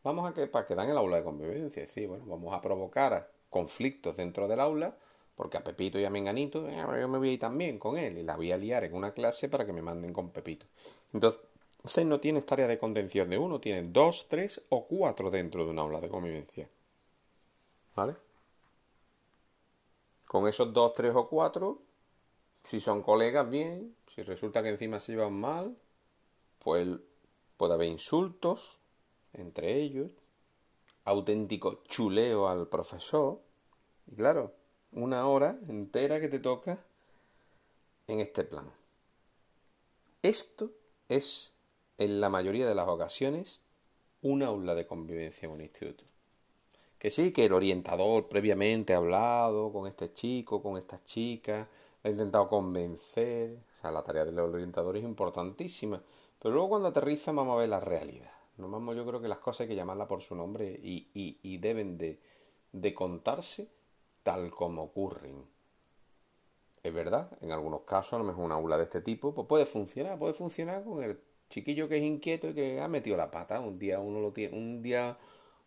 Vamos 0.05 0.29
a 0.29 0.35
que 0.35 0.47
para 0.47 0.67
que 0.67 0.75
dan 0.75 0.91
el 0.91 0.97
aula 0.97 1.19
de 1.19 1.25
convivencia. 1.25 1.83
Es 1.83 1.95
bueno, 2.09 2.25
vamos 2.27 2.55
a 2.55 2.61
provocar 2.61 3.31
conflictos 3.49 4.17
dentro 4.17 4.49
del 4.49 4.61
aula, 4.61 4.97
porque 5.37 5.59
a 5.59 5.65
Pepito 5.65 5.99
y 5.99 6.05
a 6.05 6.11
Menganito, 6.11 6.69
eh, 6.69 6.85
yo 7.01 7.09
me 7.09 7.19
voy 7.19 7.29
a 7.29 7.33
ir 7.33 7.39
también 7.39 7.79
con 7.79 7.97
él 7.97 8.19
y 8.19 8.23
la 8.23 8.37
voy 8.37 8.51
a 8.51 8.57
liar 8.57 8.85
en 8.85 8.95
una 8.95 9.13
clase 9.13 9.49
para 9.49 9.65
que 9.65 9.73
me 9.73 9.83
manden 9.83 10.13
con 10.13 10.31
Pepito. 10.31 10.67
Entonces, 11.13 11.41
usted 11.83 12.05
no 12.05 12.19
tiene 12.21 12.43
tarea 12.43 12.67
de 12.67 12.79
contención 12.79 13.31
de 13.31 13.39
uno, 13.39 13.61
tiene 13.61 13.83
dos, 13.83 14.27
tres 14.29 14.65
o 14.71 14.87
cuatro 14.87 15.31
dentro 15.31 15.65
de 15.65 15.71
un 15.71 15.79
aula 15.79 16.01
de 16.01 16.09
convivencia. 16.09 16.69
¿Vale? 17.95 18.17
Con 20.27 20.49
esos 20.49 20.73
dos, 20.73 20.95
tres 20.95 21.15
o 21.15 21.29
cuatro, 21.29 21.83
si 22.65 22.81
son 22.81 23.03
colegas, 23.03 23.49
bien. 23.49 23.95
Si 24.15 24.23
resulta 24.23 24.63
que 24.63 24.71
encima 24.71 25.01
se 25.01 25.13
llevan 25.13 25.35
mal, 25.35 25.77
pues 26.59 26.89
puede 27.57 27.75
haber 27.75 27.89
insultos, 27.89 28.79
entre 29.33 29.77
ellos, 29.77 30.11
auténtico 31.05 31.83
chuleo 31.85 32.49
al 32.49 32.69
profesor, 32.69 33.41
y 34.07 34.15
claro, 34.15 34.53
una 34.93 35.27
hora 35.27 35.59
entera 35.69 36.21
que 36.21 36.29
te 36.29 36.39
toca 36.39 36.79
en 38.07 38.21
este 38.21 38.45
plan. 38.45 38.71
Esto 40.23 40.71
es, 41.09 41.55
en 41.99 42.21
la 42.21 42.29
mayoría 42.29 42.67
de 42.67 42.75
las 42.75 42.89
ocasiones, 42.89 43.63
un 44.23 44.43
aula 44.43 44.75
de 44.75 44.87
convivencia 44.87 45.47
en 45.47 45.53
un 45.53 45.61
instituto. 45.61 46.05
Que 46.99 47.11
sí, 47.11 47.33
que 47.33 47.47
el 47.47 47.53
orientador 47.53 48.29
previamente 48.29 48.95
ha 48.95 48.99
hablado 48.99 49.73
con 49.73 49.89
este 49.89 50.13
chico, 50.13 50.63
con 50.63 50.77
esta 50.77 51.03
chica, 51.03 51.69
ha 52.05 52.09
intentado 52.09 52.47
convencer, 52.47 53.59
o 53.77 53.81
sea, 53.81 53.91
la 53.91 54.05
tarea 54.05 54.25
del 54.25 54.39
orientador 54.39 54.97
es 54.97 55.03
importantísima, 55.03 56.01
pero 56.39 56.55
luego 56.55 56.71
cuando 56.71 56.89
aterriza 56.89 57.33
vamos 57.33 57.55
a 57.55 57.61
ver 57.61 57.69
la 57.69 57.81
realidad 57.81 58.42
yo 58.59 59.07
creo 59.07 59.21
que 59.21 59.29
las 59.29 59.39
cosas 59.39 59.63
hay 59.63 59.69
que 59.69 59.77
llamarlas 59.77 60.09
por 60.09 60.23
su 60.23 60.35
nombre 60.35 60.79
y, 60.83 61.09
y, 61.15 61.59
deben 61.59 61.99
de, 61.99 62.21
de 62.73 62.95
contarse 62.95 63.69
tal 64.23 64.51
como 64.51 64.85
ocurren. 64.85 65.45
Es 66.83 66.93
verdad, 66.93 67.31
en 67.41 67.53
algunos 67.53 67.83
casos, 67.83 68.15
a 68.15 68.19
lo 68.19 68.25
mejor 68.25 68.45
una 68.45 68.57
aula 68.57 68.77
de 68.77 68.85
este 68.85 69.01
tipo, 69.01 69.35
pues 69.35 69.47
puede 69.47 69.67
funcionar, 69.67 70.19
puede 70.19 70.35
funcionar 70.35 70.85
con 70.85 71.03
el 71.03 71.19
chiquillo 71.49 71.89
que 71.89 71.99
es 71.99 72.03
inquieto 72.03 72.49
y 72.49 72.55
que 72.55 72.81
ha 72.81 72.89
metido 72.89 73.17
la 73.17 73.31
pata. 73.31 73.61
Un 73.61 73.79
día 73.79 74.01
uno 74.01 74.21
lo 74.21 74.33
tiene, 74.33 74.57
un 74.57 74.83
día 74.83 75.17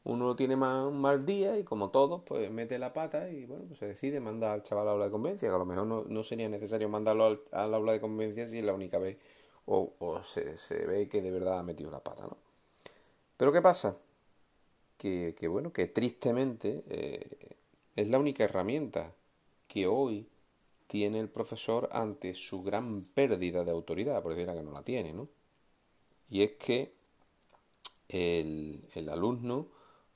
uno 0.04 0.28
lo 0.28 0.36
tiene 0.36 0.56
más, 0.56 0.86
un 0.88 1.02
mal 1.02 1.26
día 1.26 1.58
y 1.58 1.64
como 1.64 1.90
todos, 1.90 2.22
pues 2.26 2.52
mete 2.52 2.78
la 2.78 2.94
pata 2.94 3.30
y 3.30 3.46
bueno, 3.46 3.66
pues 3.68 3.80
se 3.80 3.88
decide 3.88 4.20
mandar 4.20 4.52
al 4.52 4.64
chaval 4.64 4.84
a 4.84 4.86
la 4.86 4.92
aula 4.92 5.06
de 5.06 5.12
conveniencia, 5.12 5.50
que 5.50 5.56
a 5.56 5.58
lo 5.58 5.66
mejor 5.66 5.88
no, 5.88 6.04
no 6.04 6.24
sería 6.24 6.48
necesario 6.50 6.90
mandarlo 6.90 7.26
al, 7.26 7.42
a 7.52 7.68
la 7.68 7.78
aula 7.78 7.94
de 7.94 8.02
conveniencia 8.02 8.46
si 8.48 8.60
es 8.60 8.66
la 8.66 8.74
única 8.74 9.00
vez 9.00 9.18
o, 9.66 9.94
o 10.00 10.24
se, 10.24 10.58
se, 10.58 10.86
ve 10.86 11.10
que 11.10 11.22
de 11.22 11.32
verdad 11.32 11.60
ha 11.60 11.64
metido 11.64 11.90
la 11.92 12.04
pata, 12.04 12.24
¿no? 12.24 12.45
Pero 13.38 13.52
¿qué 13.52 13.62
pasa? 13.62 13.98
Que, 14.98 15.36
bueno, 15.48 15.72
que 15.72 15.88
tristemente 15.88 16.84
eh, 16.90 17.58
es 17.96 18.08
la 18.08 18.18
única 18.18 18.44
herramienta 18.44 19.14
que 19.68 19.88
hoy 19.88 20.28
tiene 20.88 21.20
el 21.20 21.30
profesor 21.30 21.90
ante 21.92 22.34
su 22.34 22.64
gran 22.64 23.04
pérdida 23.04 23.64
de 23.64 23.72
autoridad, 23.72 24.24
por 24.24 24.34
decir 24.34 24.52
que 24.52 24.64
no 24.64 24.72
la 24.72 24.84
tiene, 24.84 25.14
¿no? 25.14 25.28
Y 26.30 26.42
es 26.44 26.52
que 26.54 26.94
el, 28.10 29.10
alumno 29.12 29.68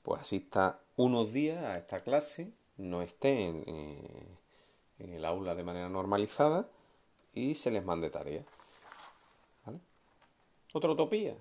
pues 0.02 0.22
asista 0.22 0.80
unos 0.96 1.32
días 1.32 1.62
a 1.62 1.78
esta 1.78 2.02
clase, 2.02 2.52
no 2.78 3.02
esté 3.02 3.46
en, 3.46 3.64
eh, 3.66 4.38
el 4.98 5.24
aula 5.24 5.54
de 5.54 5.62
manera 5.62 5.88
normalizada 5.88 6.68
y 7.34 7.54
se 7.54 7.70
les 7.70 7.84
mande 7.84 8.10
tarea. 8.10 8.44
Otra 10.72 10.90
utopía, 10.90 11.36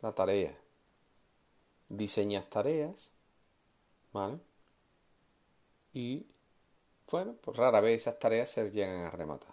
la 0.00 0.12
tarea 0.12 0.56
diseñas 1.90 2.48
tareas, 2.48 3.12
¿vale? 4.12 4.38
Y, 5.92 6.26
bueno, 7.10 7.34
pues 7.42 7.56
rara 7.56 7.82
vez 7.82 8.02
esas 8.02 8.18
tareas 8.18 8.50
se 8.50 8.70
llegan 8.70 9.04
a 9.04 9.10
rematar. 9.10 9.52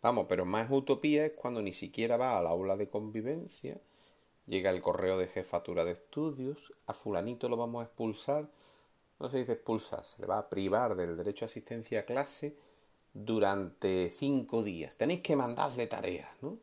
Vamos, 0.00 0.26
pero 0.28 0.44
más 0.44 0.68
utopía 0.70 1.26
es 1.26 1.32
cuando 1.32 1.60
ni 1.60 1.72
siquiera 1.72 2.16
va 2.16 2.38
al 2.38 2.46
aula 2.46 2.76
de 2.76 2.88
convivencia, 2.88 3.80
llega 4.46 4.70
el 4.70 4.80
correo 4.80 5.18
de 5.18 5.28
jefatura 5.28 5.84
de 5.84 5.92
estudios, 5.92 6.72
a 6.86 6.94
fulanito 6.94 7.48
lo 7.48 7.56
vamos 7.56 7.82
a 7.82 7.86
expulsar, 7.86 8.48
no 9.20 9.28
se 9.28 9.38
dice 9.38 9.52
expulsar, 9.52 10.04
se 10.04 10.20
le 10.20 10.26
va 10.26 10.38
a 10.38 10.48
privar 10.48 10.96
del 10.96 11.16
derecho 11.16 11.44
a 11.44 11.46
asistencia 11.46 12.00
a 12.00 12.04
clase 12.04 12.56
durante 13.12 14.10
cinco 14.10 14.62
días. 14.62 14.96
Tenéis 14.96 15.20
que 15.20 15.36
mandarle 15.36 15.86
tareas, 15.86 16.30
¿no? 16.40 16.58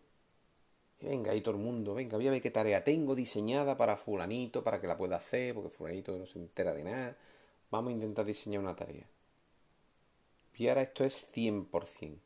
Venga, 1.01 1.31
ahí 1.31 1.41
todo 1.41 1.55
el 1.55 1.61
mundo, 1.61 1.93
venga, 1.93 2.17
voy 2.17 2.27
a 2.27 2.31
ver 2.31 2.41
qué 2.41 2.51
tarea 2.51 2.83
tengo 2.83 3.15
diseñada 3.15 3.77
para 3.77 3.97
fulanito, 3.97 4.63
para 4.63 4.81
que 4.81 4.87
la 4.87 4.97
pueda 4.97 5.17
hacer, 5.17 5.53
porque 5.53 5.69
fulanito 5.69 6.17
no 6.17 6.25
se 6.25 6.39
entera 6.39 6.73
de 6.73 6.83
nada. 6.83 7.17
Vamos 7.71 7.91
a 7.91 7.93
intentar 7.93 8.25
diseñar 8.25 8.61
una 8.61 8.75
tarea. 8.75 9.07
Y 10.57 10.67
ahora 10.67 10.81
esto 10.81 11.05
es 11.05 11.27
100%. 11.33 12.17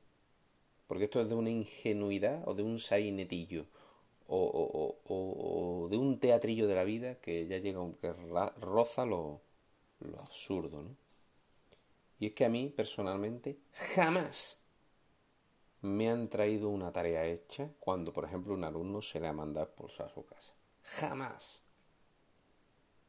Porque 0.87 1.05
esto 1.05 1.21
es 1.21 1.29
de 1.29 1.35
una 1.35 1.49
ingenuidad 1.49 2.47
o 2.47 2.53
de 2.53 2.63
un 2.63 2.79
sainetillo 2.79 3.65
o, 4.27 4.97
o, 5.05 5.87
de 5.89 5.97
un 5.97 6.19
teatrillo 6.19 6.67
de 6.67 6.75
la 6.75 6.83
vida 6.83 7.15
que 7.15 7.45
ya 7.47 7.57
llega, 7.57 7.79
que 8.01 8.13
roza 8.59 9.05
lo, 9.05 9.41
lo 9.99 10.19
absurdo, 10.19 10.81
¿no? 10.81 10.95
Y 12.19 12.27
es 12.27 12.33
que 12.33 12.45
a 12.45 12.49
mí, 12.49 12.73
personalmente, 12.75 13.57
jamás 13.95 14.62
me 15.83 16.09
han 16.09 16.29
traído 16.29 16.69
una 16.69 16.93
tarea 16.93 17.25
hecha 17.25 17.69
cuando, 17.79 18.13
por 18.13 18.23
ejemplo, 18.23 18.53
un 18.53 18.63
alumno 18.63 19.01
se 19.01 19.19
le 19.19 19.27
ha 19.27 19.33
mandado 19.33 19.69
por 19.75 19.91
a 19.91 20.07
su 20.07 20.25
casa. 20.25 20.55
Jamás. 20.83 21.65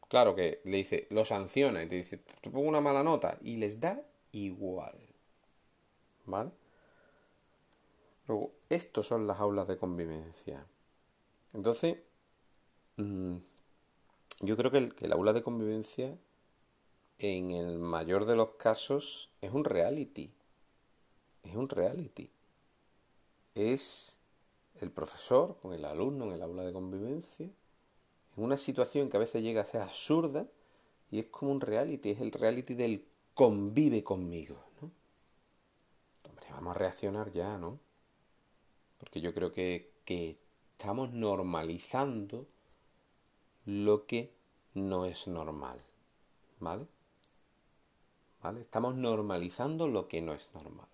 Claro 0.09 0.35
que 0.35 0.61
le 0.65 0.79
dice, 0.79 1.07
lo 1.11 1.25
sanciona 1.25 1.85
y 1.85 1.89
te 1.89 1.95
dice, 1.95 2.19
te 2.19 2.51
pongo 2.51 2.69
una 2.69 2.81
mala 2.81 3.05
nota 3.05 3.39
y 3.43 3.59
les 3.59 3.81
da 3.81 4.03
igual. 4.33 4.99
¿Vale? 6.27 6.51
Luego, 8.27 8.53
estos 8.69 9.07
son 9.07 9.29
las 9.29 9.39
aulas 9.39 9.69
de 9.69 9.79
convivencia. 9.79 10.67
Entonces, 11.53 11.99
mm, 12.97 13.37
yo 14.41 14.57
creo 14.57 14.73
que 14.73 14.79
el, 14.79 14.95
que 14.97 15.07
el 15.07 15.13
aula 15.13 15.33
de 15.33 15.45
convivencia, 15.45 16.19
en 17.19 17.53
el 17.53 17.79
mayor 17.79 18.25
de 18.25 18.35
los 18.35 18.51
casos, 18.57 19.31
es 19.41 19.53
un 19.53 19.65
reality. 19.65 20.35
Es 21.45 21.55
un 21.55 21.69
reality 21.69 22.34
es 23.55 24.19
el 24.81 24.91
profesor 24.91 25.57
con 25.61 25.73
el 25.73 25.85
alumno 25.85 26.27
en 26.27 26.33
el 26.33 26.43
aula 26.43 26.65
de 26.65 26.73
convivencia, 26.73 27.47
en 28.37 28.45
una 28.45 28.59
situación 28.59 29.09
que 29.09 29.17
a 29.17 29.21
veces 29.21 29.43
llega 29.43 29.63
a 29.63 29.67
ser 29.67 29.83
absurda 29.83 30.47
y 31.11 31.21
es 31.21 31.27
como 31.27 31.53
un 31.53 31.61
reality, 31.61 32.11
es 32.11 32.21
el 32.21 32.33
reality 32.33 32.75
del 32.75 33.07
convive 33.35 34.03
conmigo, 34.03 34.57
¿no? 34.81 34.91
Hombre, 36.29 36.47
vamos 36.51 36.75
a 36.75 36.79
reaccionar 36.79 37.31
ya, 37.31 37.57
¿no? 37.59 37.79
Porque 38.99 39.21
yo 39.21 39.33
creo 39.35 39.53
que, 39.53 39.93
que 40.05 40.39
estamos 40.73 41.13
normalizando 41.13 42.47
lo 43.65 44.07
que 44.07 44.35
no 44.75 45.05
es 45.05 45.29
normal, 45.29 45.81
¿vale? 46.59 46.87
¿Vale? 48.43 48.61
Estamos 48.61 48.95
normalizando 48.95 49.89
lo 49.89 50.07
que 50.09 50.21
no 50.21 50.35
es 50.35 50.51
normal. 50.53 50.89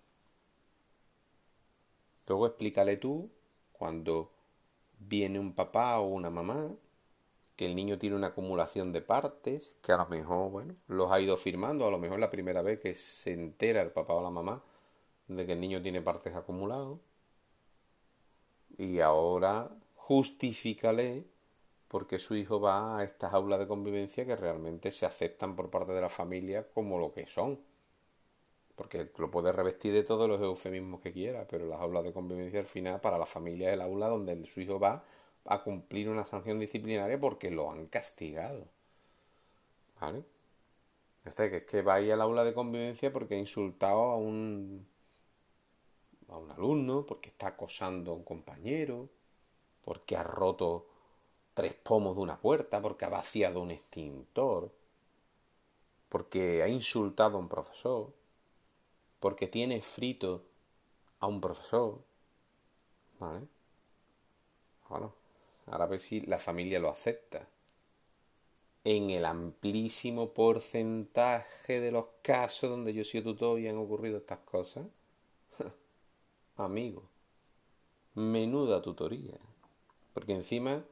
Luego 2.31 2.47
explícale 2.47 2.95
tú 2.95 3.29
cuando 3.73 4.31
viene 4.99 5.37
un 5.37 5.53
papá 5.53 5.99
o 5.99 6.07
una 6.07 6.29
mamá, 6.29 6.73
que 7.57 7.65
el 7.65 7.75
niño 7.75 7.99
tiene 7.99 8.15
una 8.15 8.27
acumulación 8.27 8.93
de 8.93 9.01
partes, 9.01 9.75
que 9.81 9.91
a 9.91 9.97
lo 9.97 10.05
mejor, 10.05 10.49
bueno, 10.49 10.75
los 10.87 11.11
ha 11.11 11.19
ido 11.19 11.35
firmando, 11.35 11.85
a 11.85 11.91
lo 11.91 11.99
mejor 11.99 12.19
la 12.19 12.29
primera 12.29 12.61
vez 12.61 12.79
que 12.79 12.95
se 12.95 13.33
entera 13.33 13.81
el 13.81 13.91
papá 13.91 14.13
o 14.13 14.23
la 14.23 14.29
mamá 14.29 14.63
de 15.27 15.45
que 15.45 15.51
el 15.51 15.59
niño 15.59 15.81
tiene 15.81 16.01
partes 16.01 16.33
acumulados. 16.33 16.99
Y 18.77 19.01
ahora 19.01 19.69
justifícale 19.95 21.25
porque 21.89 22.17
su 22.17 22.33
hijo 22.35 22.61
va 22.61 22.99
a 22.99 23.03
estas 23.03 23.33
aulas 23.33 23.59
de 23.59 23.67
convivencia 23.67 24.25
que 24.25 24.37
realmente 24.37 24.89
se 24.91 25.05
aceptan 25.05 25.57
por 25.57 25.69
parte 25.69 25.91
de 25.91 25.99
la 25.99 26.07
familia 26.07 26.65
como 26.73 26.97
lo 26.97 27.11
que 27.11 27.27
son. 27.27 27.59
Porque 28.81 29.11
lo 29.19 29.29
puede 29.29 29.51
revestir 29.51 29.93
de 29.93 30.01
todos 30.01 30.27
los 30.27 30.41
eufemismos 30.41 31.01
que 31.01 31.13
quiera, 31.13 31.45
pero 31.47 31.67
las 31.67 31.79
aulas 31.79 32.03
de 32.03 32.11
convivencia 32.11 32.59
al 32.59 32.65
final 32.65 32.99
para 32.99 33.19
la 33.19 33.27
familia 33.27 33.67
es 33.67 33.75
el 33.75 33.81
aula 33.81 34.07
donde 34.07 34.43
su 34.47 34.59
hijo 34.59 34.79
va 34.79 35.03
a 35.45 35.61
cumplir 35.61 36.09
una 36.09 36.25
sanción 36.25 36.59
disciplinaria 36.59 37.19
porque 37.19 37.51
lo 37.51 37.69
han 37.69 37.85
castigado. 37.85 38.65
¿Vale? 39.99 40.23
Este 41.23 41.51
que 41.51 41.57
es 41.57 41.63
que 41.65 41.83
va 41.83 41.93
a 41.93 42.01
ir 42.01 42.11
al 42.11 42.21
aula 42.21 42.43
de 42.43 42.55
convivencia 42.55 43.13
porque 43.13 43.35
ha 43.35 43.37
insultado 43.37 43.99
a 43.99 44.17
un 44.17 44.87
a 46.29 46.37
un 46.37 46.49
alumno, 46.49 47.05
porque 47.05 47.29
está 47.29 47.49
acosando 47.49 48.13
a 48.13 48.15
un 48.15 48.23
compañero, 48.23 49.09
porque 49.83 50.17
ha 50.17 50.23
roto 50.23 50.87
tres 51.53 51.75
pomos 51.75 52.15
de 52.15 52.21
una 52.23 52.39
puerta, 52.39 52.81
porque 52.81 53.05
ha 53.05 53.09
vaciado 53.09 53.61
un 53.61 53.69
extintor, 53.69 54.71
porque 56.09 56.63
ha 56.63 56.67
insultado 56.67 57.37
a 57.37 57.41
un 57.41 57.47
profesor, 57.47 58.11
porque 59.21 59.47
tiene 59.47 59.81
frito 59.81 60.43
a 61.19 61.27
un 61.27 61.39
profesor. 61.39 61.99
¿Vale? 63.19 63.47
Bueno, 64.89 65.13
ahora 65.67 65.85
a 65.85 65.87
ver 65.87 66.01
si 66.01 66.21
la 66.21 66.39
familia 66.39 66.79
lo 66.79 66.89
acepta. 66.89 67.47
En 68.83 69.11
el 69.11 69.25
amplísimo 69.25 70.33
porcentaje 70.33 71.79
de 71.79 71.91
los 71.91 72.05
casos 72.23 72.71
donde 72.71 72.93
yo 72.93 73.03
he 73.03 73.05
sido 73.05 73.31
tutor 73.31 73.59
y 73.59 73.67
han 73.67 73.77
ocurrido 73.77 74.17
estas 74.17 74.39
cosas, 74.39 74.87
amigo, 76.57 77.03
menuda 78.15 78.81
tutoría. 78.81 79.37
Porque 80.15 80.33
encima 80.33 80.83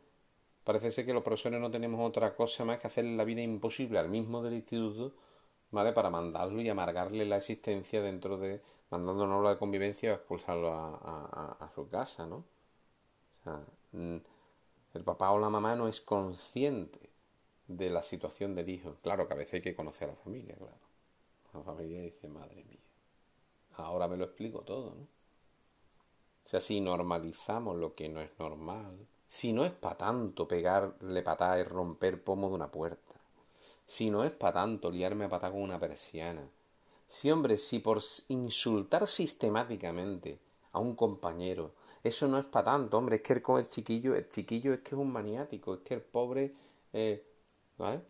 parece 0.63 0.91
ser 0.91 1.07
que 1.07 1.13
los 1.13 1.24
profesores 1.24 1.59
no 1.59 1.71
tenemos 1.71 2.07
otra 2.07 2.36
cosa 2.36 2.63
más 2.63 2.77
que 2.77 2.86
hacerle 2.86 3.15
la 3.15 3.24
vida 3.24 3.41
imposible 3.41 3.98
al 3.98 4.07
mismo 4.07 4.43
del 4.43 4.53
instituto, 4.53 5.13
¿vale? 5.72 5.94
Para 5.94 6.10
mandarlo 6.10 6.62
y 6.62 6.70
amargarle 6.70 7.26
la 7.26 7.38
existencia 7.38 8.02
dentro 8.02 8.38
de, 8.38 8.62
mandando 8.90 9.24
una 9.24 9.36
aula 9.36 9.50
de 9.52 9.58
convivencia 9.58 10.12
o 10.12 10.16
expulsarlo 10.16 10.74
a, 10.74 11.58
a, 11.60 11.70
su 11.70 11.88
casa, 11.90 12.26
¿no? 12.26 12.38
O 12.38 13.44
sea, 13.44 13.62
el 14.94 15.04
papá 15.04 15.32
o 15.32 15.40
la 15.40 15.50
mamá 15.50 15.76
no 15.76 15.88
es 15.88 16.02
consciente 16.02 17.10
de 17.68 17.90
la 17.90 18.04
situación 18.04 18.56
del 18.56 18.70
hijo. 18.70 18.96
Claro 19.02 19.28
que 19.28 19.34
a 19.34 19.38
veces 19.38 19.56
hay 19.56 19.62
que 19.62 19.76
conocer 19.76 20.10
a 20.10 20.14
la 20.14 20.18
familia, 20.18 20.56
claro. 20.56 20.90
La 21.54 21.62
familia 21.62 22.02
dice, 22.02 22.28
madre 22.28 22.64
mía, 22.64 22.80
ahora 23.74 24.08
me 24.08 24.18
lo 24.18 24.26
explico 24.26 24.62
todo, 24.62 24.96
¿no? 24.96 25.08
O 26.46 26.50
sea, 26.50 26.60
si 26.60 26.82
normalizamos 26.82 27.78
lo 27.78 27.94
que 27.94 28.10
no 28.10 28.22
es 28.22 28.32
normal, 28.40 29.08
si 29.28 29.54
no 29.54 29.66
es 29.66 29.72
para 29.72 29.98
tanto 29.98 30.48
pegarle 30.48 31.22
patada 31.22 31.60
y 31.60 31.64
romper 31.64 32.24
pomo 32.24 32.50
de 32.50 32.56
una 32.56 32.72
puerta, 32.72 33.09
si 33.89 34.12
no 34.12 34.24
es 34.24 34.29
para 34.29 34.53
tanto 34.53 34.91
liarme 34.91 35.25
a 35.25 35.29
patada 35.29 35.51
con 35.51 35.63
una 35.63 35.79
persiana, 35.79 36.48
si 37.08 37.31
hombre, 37.31 37.58
si 37.58 37.79
por 37.79 38.00
insultar 38.27 39.08
sistemáticamente 39.08 40.38
a 40.74 40.79
un 40.79 40.96
compañero, 40.96 41.74
eso 42.03 42.27
no 42.27 42.38
es 42.38 42.46
para 42.46 42.65
tanto, 42.65 43.00
hombre, 43.00 43.15
es 43.15 43.24
que 43.24 43.34
el, 43.34 43.41
el 43.58 43.67
chiquillo, 43.67 44.13
el 44.13 44.29
chiquillo 44.29 44.74
es 44.75 44.81
que 44.81 44.89
es 44.89 45.01
un 45.01 45.12
maniático, 45.12 45.74
es 45.74 45.79
que 45.79 45.96
el 45.96 46.01
pobre, 46.01 46.53
eh, 46.93 47.25
¿vale? 47.79 48.01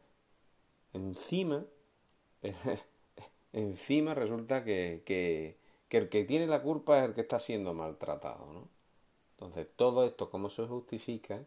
Encima, 0.92 1.64
encima 3.54 4.14
resulta 4.14 4.66
que, 4.66 5.02
que, 5.06 5.56
que 5.88 5.98
el 5.98 6.10
que 6.10 6.26
tiene 6.26 6.46
la 6.46 6.62
culpa 6.62 7.00
es 7.00 7.06
el 7.06 7.14
que 7.14 7.22
está 7.22 7.40
siendo 7.40 7.74
maltratado, 7.74 8.52
¿no? 8.52 8.68
Entonces, 9.32 9.66
todo 9.78 10.06
esto, 10.06 10.30
¿cómo 10.30 10.50
se 10.50 10.68
justifica? 10.68 11.40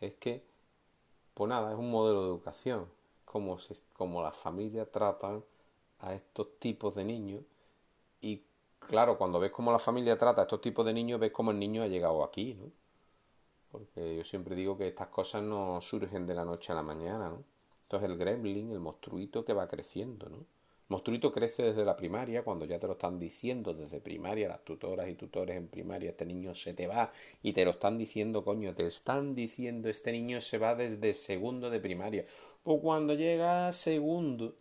Es 0.00 0.14
que, 0.14 0.42
pues 1.34 1.48
nada, 1.48 1.70
es 1.72 1.78
un 1.78 1.88
modelo 1.92 2.22
de 2.22 2.28
educación, 2.30 2.88
como, 3.26 3.58
se, 3.58 3.74
como 3.92 4.22
las 4.22 4.34
familias 4.34 4.90
tratan 4.90 5.44
a 5.98 6.14
estos 6.14 6.58
tipos 6.58 6.94
de 6.94 7.04
niños 7.04 7.42
y 8.22 8.42
claro, 8.78 9.18
cuando 9.18 9.38
ves 9.38 9.50
cómo 9.50 9.70
la 9.70 9.78
familia 9.78 10.16
trata 10.16 10.40
a 10.42 10.44
estos 10.44 10.62
tipos 10.62 10.86
de 10.86 10.94
niños, 10.94 11.20
ves 11.20 11.32
cómo 11.32 11.50
el 11.50 11.58
niño 11.58 11.82
ha 11.82 11.88
llegado 11.88 12.24
aquí, 12.24 12.54
¿no? 12.54 12.70
Porque 13.70 14.16
yo 14.16 14.24
siempre 14.24 14.54
digo 14.54 14.78
que 14.78 14.88
estas 14.88 15.08
cosas 15.08 15.42
no 15.42 15.80
surgen 15.82 16.26
de 16.26 16.34
la 16.34 16.46
noche 16.46 16.72
a 16.72 16.76
la 16.76 16.82
mañana, 16.82 17.28
¿no? 17.28 17.44
Entonces 17.82 18.08
el 18.08 18.16
gremlin, 18.16 18.72
el 18.72 18.80
monstruito 18.80 19.44
que 19.44 19.52
va 19.52 19.68
creciendo, 19.68 20.28
¿no? 20.30 20.46
Monstruito 20.88 21.32
crece 21.32 21.64
desde 21.64 21.84
la 21.84 21.96
primaria, 21.96 22.44
cuando 22.44 22.64
ya 22.64 22.78
te 22.78 22.86
lo 22.86 22.92
están 22.92 23.18
diciendo 23.18 23.74
desde 23.74 24.00
primaria, 24.00 24.46
las 24.46 24.64
tutoras 24.64 25.08
y 25.08 25.14
tutores 25.14 25.56
en 25.56 25.66
primaria, 25.66 26.10
este 26.10 26.24
niño 26.24 26.54
se 26.54 26.74
te 26.74 26.86
va 26.86 27.12
y 27.42 27.52
te 27.52 27.64
lo 27.64 27.72
están 27.72 27.98
diciendo, 27.98 28.44
coño, 28.44 28.72
te 28.72 28.86
están 28.86 29.34
diciendo, 29.34 29.88
este 29.88 30.12
niño 30.12 30.40
se 30.40 30.58
va 30.58 30.76
desde 30.76 31.12
segundo 31.12 31.70
de 31.70 31.80
primaria. 31.80 32.26
Pues 32.66 32.80
cuando 32.80 33.14
llega 33.14 33.72
segundo 33.72 34.56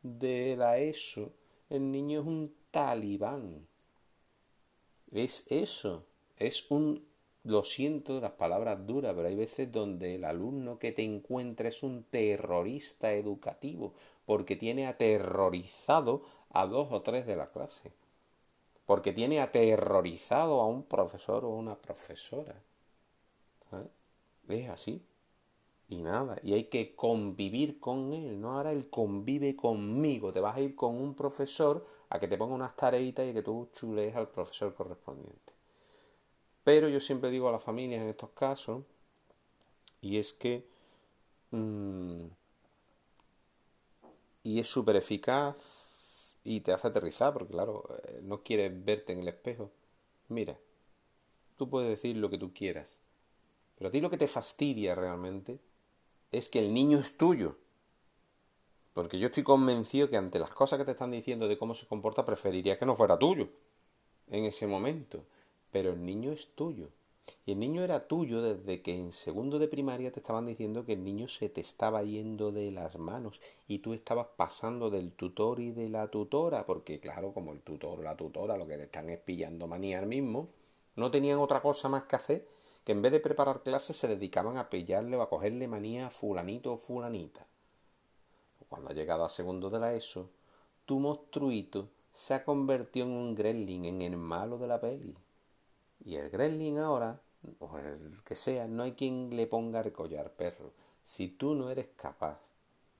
de 0.00 0.54
la 0.56 0.78
ESO, 0.78 1.32
el 1.68 1.90
niño 1.90 2.20
es 2.20 2.26
un 2.28 2.54
talibán. 2.70 3.66
Es 5.10 5.44
eso, 5.50 6.04
es 6.36 6.70
un 6.70 7.04
lo 7.42 7.64
siento 7.64 8.20
las 8.20 8.30
palabras 8.30 8.86
duras, 8.86 9.12
pero 9.16 9.26
hay 9.26 9.34
veces 9.34 9.72
donde 9.72 10.14
el 10.14 10.24
alumno 10.24 10.78
que 10.78 10.92
te 10.92 11.02
encuentra 11.02 11.68
es 11.68 11.82
un 11.82 12.04
terrorista 12.04 13.12
educativo, 13.14 13.92
porque 14.24 14.54
tiene 14.54 14.86
aterrorizado 14.86 16.22
a 16.50 16.64
dos 16.64 16.92
o 16.92 17.02
tres 17.02 17.26
de 17.26 17.34
la 17.34 17.50
clase, 17.50 17.90
porque 18.86 19.12
tiene 19.12 19.40
aterrorizado 19.40 20.60
a 20.60 20.66
un 20.68 20.84
profesor 20.84 21.44
o 21.44 21.48
una 21.48 21.74
profesora. 21.74 22.54
Es 24.48 24.68
así. 24.70 25.07
Y 25.88 25.96
nada, 25.96 26.38
y 26.42 26.52
hay 26.52 26.64
que 26.64 26.94
convivir 26.94 27.80
con 27.80 28.12
él, 28.12 28.40
no 28.40 28.52
ahora 28.52 28.72
él 28.72 28.90
convive 28.90 29.56
conmigo, 29.56 30.32
te 30.32 30.40
vas 30.40 30.56
a 30.56 30.60
ir 30.60 30.74
con 30.74 30.94
un 30.94 31.14
profesor 31.14 31.86
a 32.10 32.20
que 32.20 32.28
te 32.28 32.36
ponga 32.36 32.54
unas 32.54 32.76
tareitas 32.76 33.26
y 33.26 33.32
que 33.32 33.42
tú 33.42 33.70
chulees 33.72 34.14
al 34.14 34.28
profesor 34.28 34.74
correspondiente. 34.74 35.54
Pero 36.62 36.88
yo 36.88 37.00
siempre 37.00 37.30
digo 37.30 37.48
a 37.48 37.52
las 37.52 37.62
familias 37.62 38.02
en 38.02 38.08
estos 38.10 38.30
casos, 38.30 38.84
y 40.02 40.18
es 40.18 40.34
que 40.34 40.66
mm, 41.52 42.26
y 44.42 44.60
es 44.60 44.66
súper 44.66 44.96
eficaz 44.96 46.36
y 46.44 46.60
te 46.60 46.72
hace 46.72 46.88
aterrizar, 46.88 47.32
porque 47.32 47.52
claro, 47.52 47.84
eh, 48.04 48.20
no 48.22 48.42
quieres 48.42 48.72
verte 48.84 49.12
en 49.12 49.20
el 49.20 49.28
espejo. 49.28 49.70
Mira, 50.28 50.58
tú 51.56 51.68
puedes 51.68 51.90
decir 51.90 52.16
lo 52.16 52.30
que 52.30 52.38
tú 52.38 52.52
quieras, 52.54 52.98
pero 53.76 53.88
a 53.88 53.90
ti 53.90 54.00
lo 54.00 54.10
que 54.10 54.16
te 54.16 54.28
fastidia 54.28 54.94
realmente 54.94 55.58
es 56.32 56.48
que 56.48 56.58
el 56.58 56.72
niño 56.72 56.98
es 56.98 57.16
tuyo. 57.16 57.56
Porque 58.92 59.18
yo 59.18 59.28
estoy 59.28 59.44
convencido 59.44 60.10
que 60.10 60.16
ante 60.16 60.38
las 60.38 60.52
cosas 60.52 60.78
que 60.78 60.84
te 60.84 60.90
están 60.92 61.10
diciendo 61.10 61.48
de 61.48 61.58
cómo 61.58 61.74
se 61.74 61.86
comporta, 61.86 62.24
preferiría 62.24 62.78
que 62.78 62.86
no 62.86 62.96
fuera 62.96 63.18
tuyo 63.18 63.48
en 64.28 64.44
ese 64.44 64.66
momento. 64.66 65.24
Pero 65.70 65.90
el 65.90 66.04
niño 66.04 66.32
es 66.32 66.54
tuyo. 66.54 66.88
Y 67.44 67.52
el 67.52 67.58
niño 67.58 67.82
era 67.82 68.06
tuyo 68.08 68.42
desde 68.42 68.80
que 68.82 68.94
en 68.94 69.12
segundo 69.12 69.58
de 69.58 69.68
primaria 69.68 70.10
te 70.10 70.20
estaban 70.20 70.46
diciendo 70.46 70.84
que 70.84 70.94
el 70.94 71.04
niño 71.04 71.28
se 71.28 71.48
te 71.48 71.60
estaba 71.60 72.02
yendo 72.02 72.52
de 72.52 72.70
las 72.70 72.98
manos 72.98 73.40
y 73.66 73.80
tú 73.80 73.92
estabas 73.92 74.28
pasando 74.36 74.88
del 74.88 75.12
tutor 75.12 75.60
y 75.60 75.70
de 75.70 75.90
la 75.90 76.08
tutora, 76.08 76.64
porque 76.64 77.00
claro, 77.00 77.32
como 77.34 77.52
el 77.52 77.60
tutor 77.60 78.00
o 78.00 78.02
la 78.02 78.16
tutora 78.16 78.56
lo 78.56 78.66
que 78.66 78.78
te 78.78 78.84
están 78.84 79.10
es 79.10 79.18
pillando 79.18 79.66
manía 79.66 79.98
al 79.98 80.06
mismo, 80.06 80.48
no 80.96 81.10
tenían 81.10 81.38
otra 81.38 81.60
cosa 81.60 81.88
más 81.88 82.04
que 82.04 82.16
hacer 82.16 82.48
que 82.88 82.92
en 82.92 83.02
vez 83.02 83.12
de 83.12 83.20
preparar 83.20 83.62
clases 83.62 83.98
se 83.98 84.08
dedicaban 84.08 84.56
a 84.56 84.70
pillarle 84.70 85.14
o 85.18 85.20
a 85.20 85.28
cogerle 85.28 85.68
manía 85.68 86.06
a 86.06 86.10
fulanito 86.10 86.72
o 86.72 86.78
fulanita. 86.78 87.46
Cuando 88.66 88.88
ha 88.88 88.94
llegado 88.94 89.26
a 89.26 89.28
segundo 89.28 89.68
de 89.68 89.78
la 89.78 89.92
ESO, 89.92 90.30
tu 90.86 90.98
monstruito 90.98 91.90
se 92.14 92.32
ha 92.32 92.46
convertido 92.46 93.04
en 93.04 93.12
un 93.12 93.34
gremlin, 93.34 93.84
en 93.84 94.00
el 94.00 94.16
malo 94.16 94.56
de 94.56 94.68
la 94.68 94.80
peli. 94.80 95.14
Y 96.02 96.14
el 96.14 96.30
gremlin 96.30 96.78
ahora, 96.78 97.20
o 97.58 97.76
el 97.76 98.22
que 98.24 98.36
sea, 98.36 98.66
no 98.66 98.84
hay 98.84 98.92
quien 98.92 99.36
le 99.36 99.46
ponga 99.46 99.80
a 99.80 99.92
collar 99.92 100.32
perro. 100.32 100.72
Si 101.04 101.28
tú 101.28 101.54
no 101.54 101.68
eres 101.68 101.88
capaz, 101.94 102.38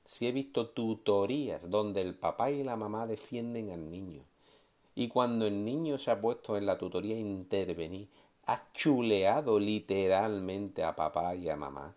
si 0.04 0.26
he 0.26 0.32
visto 0.32 0.68
tutorías 0.68 1.70
donde 1.70 2.02
el 2.02 2.14
papá 2.14 2.50
y 2.50 2.62
la 2.62 2.76
mamá 2.76 3.06
defienden 3.06 3.70
al 3.70 3.90
niño, 3.90 4.22
y 4.94 5.08
cuando 5.08 5.46
el 5.46 5.64
niño 5.64 5.96
se 5.96 6.10
ha 6.10 6.20
puesto 6.20 6.58
en 6.58 6.66
la 6.66 6.76
tutoría 6.76 7.16
a 7.16 7.20
intervenir, 7.20 8.08
ha 8.48 8.72
chuleado 8.72 9.58
literalmente 9.58 10.82
a 10.82 10.96
papá 10.96 11.34
y 11.34 11.50
a 11.50 11.56
mamá, 11.56 11.94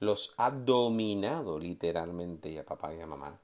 los 0.00 0.34
ha 0.36 0.50
dominado 0.50 1.58
literalmente 1.58 2.58
a 2.58 2.64
papá 2.64 2.94
y 2.94 3.00
a 3.00 3.06
mamá. 3.06 3.40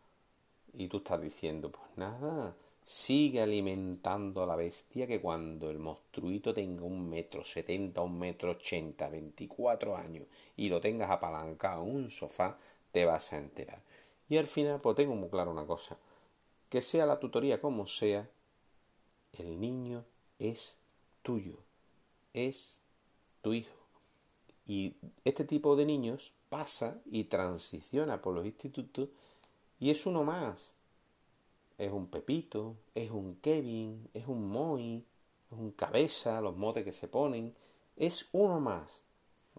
Y 0.75 0.89
tú 0.89 0.99
estás 0.99 1.23
diciendo, 1.23 1.73
pues 1.73 1.87
nada, 1.97 2.55
sigue 2.85 3.41
alimentando 3.41 4.43
a 4.43 4.47
la 4.47 4.57
bestia 4.57 5.07
que 5.07 5.23
cuando 5.23 5.71
el 5.71 5.79
monstruito 5.79 6.53
tenga 6.53 6.85
un 6.85 7.09
metro 7.09 7.43
setenta, 7.43 8.03
un 8.03 8.19
metro 8.19 8.51
ochenta, 8.51 9.09
veinticuatro 9.09 9.97
años 9.97 10.27
y 10.55 10.69
lo 10.69 10.83
tengas 10.83 11.11
apalancado 11.11 11.85
en 11.85 11.97
un 11.97 12.11
sofá, 12.11 12.59
te 12.93 13.07
vas 13.07 13.33
a 13.33 13.39
enterar. 13.39 13.81
Y 14.29 14.37
al 14.37 14.47
final, 14.47 14.81
pues 14.83 14.97
tengo 14.97 15.15
muy 15.15 15.31
claro 15.31 15.51
una 15.51 15.65
cosa, 15.65 15.97
que 16.69 16.83
sea 16.83 17.07
la 17.07 17.19
tutoría 17.19 17.59
como 17.59 17.87
sea, 17.87 18.29
el 19.33 19.59
niño 19.59 20.05
es 20.39 20.77
tuyo, 21.23 21.57
es 22.47 22.81
tu 23.43 23.53
hijo. 23.53 23.75
Y 24.67 24.97
este 25.25 25.45
tipo 25.45 25.77
de 25.77 25.87
niños 25.87 26.35
pasa 26.49 27.01
y 27.07 27.25
transiciona 27.25 28.21
por 28.21 28.35
los 28.35 28.45
institutos 28.45 29.09
y 29.81 29.91
es 29.91 30.07
uno 30.07 30.25
más. 30.25 30.75
Es 31.79 31.93
un 31.93 32.09
Pepito, 32.09 32.77
es 32.95 33.11
un 33.11 33.37
Kevin, 33.37 34.09
es 34.13 34.27
un 34.27 34.49
Moy, 34.49 35.05
es 35.51 35.59
un 35.59 35.71
Cabeza, 35.73 36.41
los 36.41 36.57
motes 36.57 36.85
que 36.85 36.93
se 36.93 37.09
ponen. 37.09 37.55
Es 37.97 38.29
uno 38.33 38.61
más. 38.61 39.03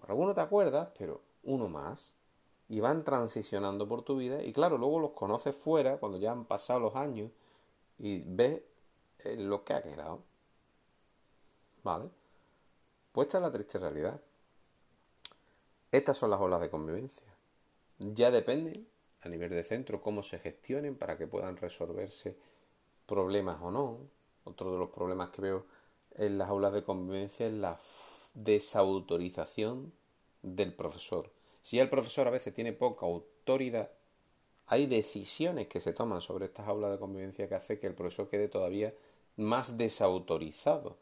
Alguno 0.08 0.34
te 0.34 0.42
acuerdas, 0.42 0.90
pero 0.98 1.22
uno 1.44 1.70
más. 1.70 2.14
Y 2.68 2.82
van 2.82 3.04
transicionando 3.04 3.88
por 3.88 4.04
tu 4.04 4.18
vida. 4.18 4.44
Y 4.44 4.54
claro, 4.54 4.78
luego 4.78 5.00
los 5.00 5.12
conoces 5.12 5.56
fuera, 5.56 5.98
cuando 5.98 6.18
ya 6.18 6.32
han 6.32 6.46
pasado 6.46 6.82
los 6.82 6.96
años, 6.96 7.32
y 7.98 8.20
ves 8.20 8.62
eh, 9.20 9.36
lo 9.38 9.64
que 9.64 9.74
ha 9.74 9.82
quedado. 9.82 10.22
¿Vale? 11.84 12.10
Esta 13.22 13.38
es 13.38 13.42
la 13.42 13.52
triste 13.52 13.80
realidad. 13.80 14.20
Estas 15.92 16.18
son 16.18 16.30
las 16.30 16.40
olas 16.40 16.62
de 16.62 16.70
convivencia. 16.70 17.28
Ya 17.98 18.32
depende 18.32 18.86
a 19.22 19.30
nivel 19.30 19.50
de 19.50 19.64
centro 19.64 20.02
cómo 20.02 20.24
se 20.24 20.40
gestionen 20.40 20.96
para 20.96 21.18
que 21.18 21.28
puedan 21.28 21.58
resolverse 21.58 22.38
problemas 23.06 23.58
o 23.62 23.72
no. 23.72 24.00
Otro 24.44 24.72
de 24.72 24.80
los 24.80 24.90
problemas 24.90 25.30
que 25.30 25.42
veo 25.42 25.66
en 26.16 26.38
las 26.38 26.50
aulas 26.50 26.74
de 26.74 26.84
convivencia 26.84 27.48
es 27.48 27.54
la 27.54 27.80
desautorización 28.34 29.92
del 30.42 30.74
profesor. 30.74 31.32
Si 31.62 31.80
el 31.80 31.90
profesor 31.90 32.28
a 32.28 32.32
veces 32.32 32.54
tiene 32.54 32.74
poca 32.74 33.06
autoridad, 33.06 33.92
hay 34.68 34.86
decisiones 34.86 35.68
que 35.68 35.82
se 35.82 35.94
toman 35.94 36.22
sobre 36.22 36.46
estas 36.46 36.68
aulas 36.68 36.92
de 36.92 37.00
convivencia 37.00 37.50
que 37.50 37.56
hace 37.56 37.80
que 37.80 37.88
el 37.88 37.96
profesor 37.96 38.30
quede 38.30 38.48
todavía 38.48 38.94
más 39.36 39.78
desautorizado. 39.78 40.98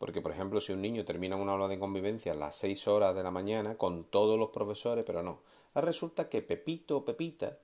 Porque, 0.00 0.22
por 0.22 0.32
ejemplo, 0.32 0.62
si 0.62 0.72
un 0.72 0.80
niño 0.80 1.04
termina 1.04 1.36
una 1.36 1.52
aula 1.52 1.68
de 1.68 1.78
convivencia 1.78 2.32
a 2.32 2.34
las 2.34 2.56
seis 2.56 2.88
horas 2.88 3.14
de 3.14 3.22
la 3.22 3.30
mañana 3.30 3.76
con 3.76 4.04
todos 4.04 4.38
los 4.38 4.48
profesores, 4.48 5.04
pero 5.04 5.22
no. 5.22 5.40
Resulta 5.74 6.30
que 6.30 6.40
Pepito 6.40 6.96
o 6.96 7.04
Pepita, 7.04 7.58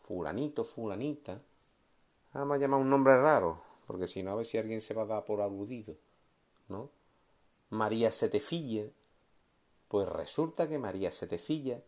fulanito, 0.00 0.64
fulanita, 0.64 1.42
vamos 2.32 2.54
a 2.56 2.58
llamar 2.58 2.80
un 2.80 2.88
nombre 2.88 3.14
raro, 3.20 3.60
porque 3.86 4.06
si 4.06 4.22
no, 4.22 4.30
a 4.30 4.36
ver 4.36 4.46
si 4.46 4.56
alguien 4.56 4.80
se 4.80 4.94
va 4.94 5.02
a 5.02 5.06
dar 5.06 5.26
por 5.26 5.42
aludido, 5.42 5.94
¿no? 6.68 6.88
María 7.68 8.10
Setefilla, 8.10 8.86
pues 9.88 10.08
resulta 10.08 10.70
que 10.70 10.78
María 10.78 11.12
Setefilla 11.12 11.82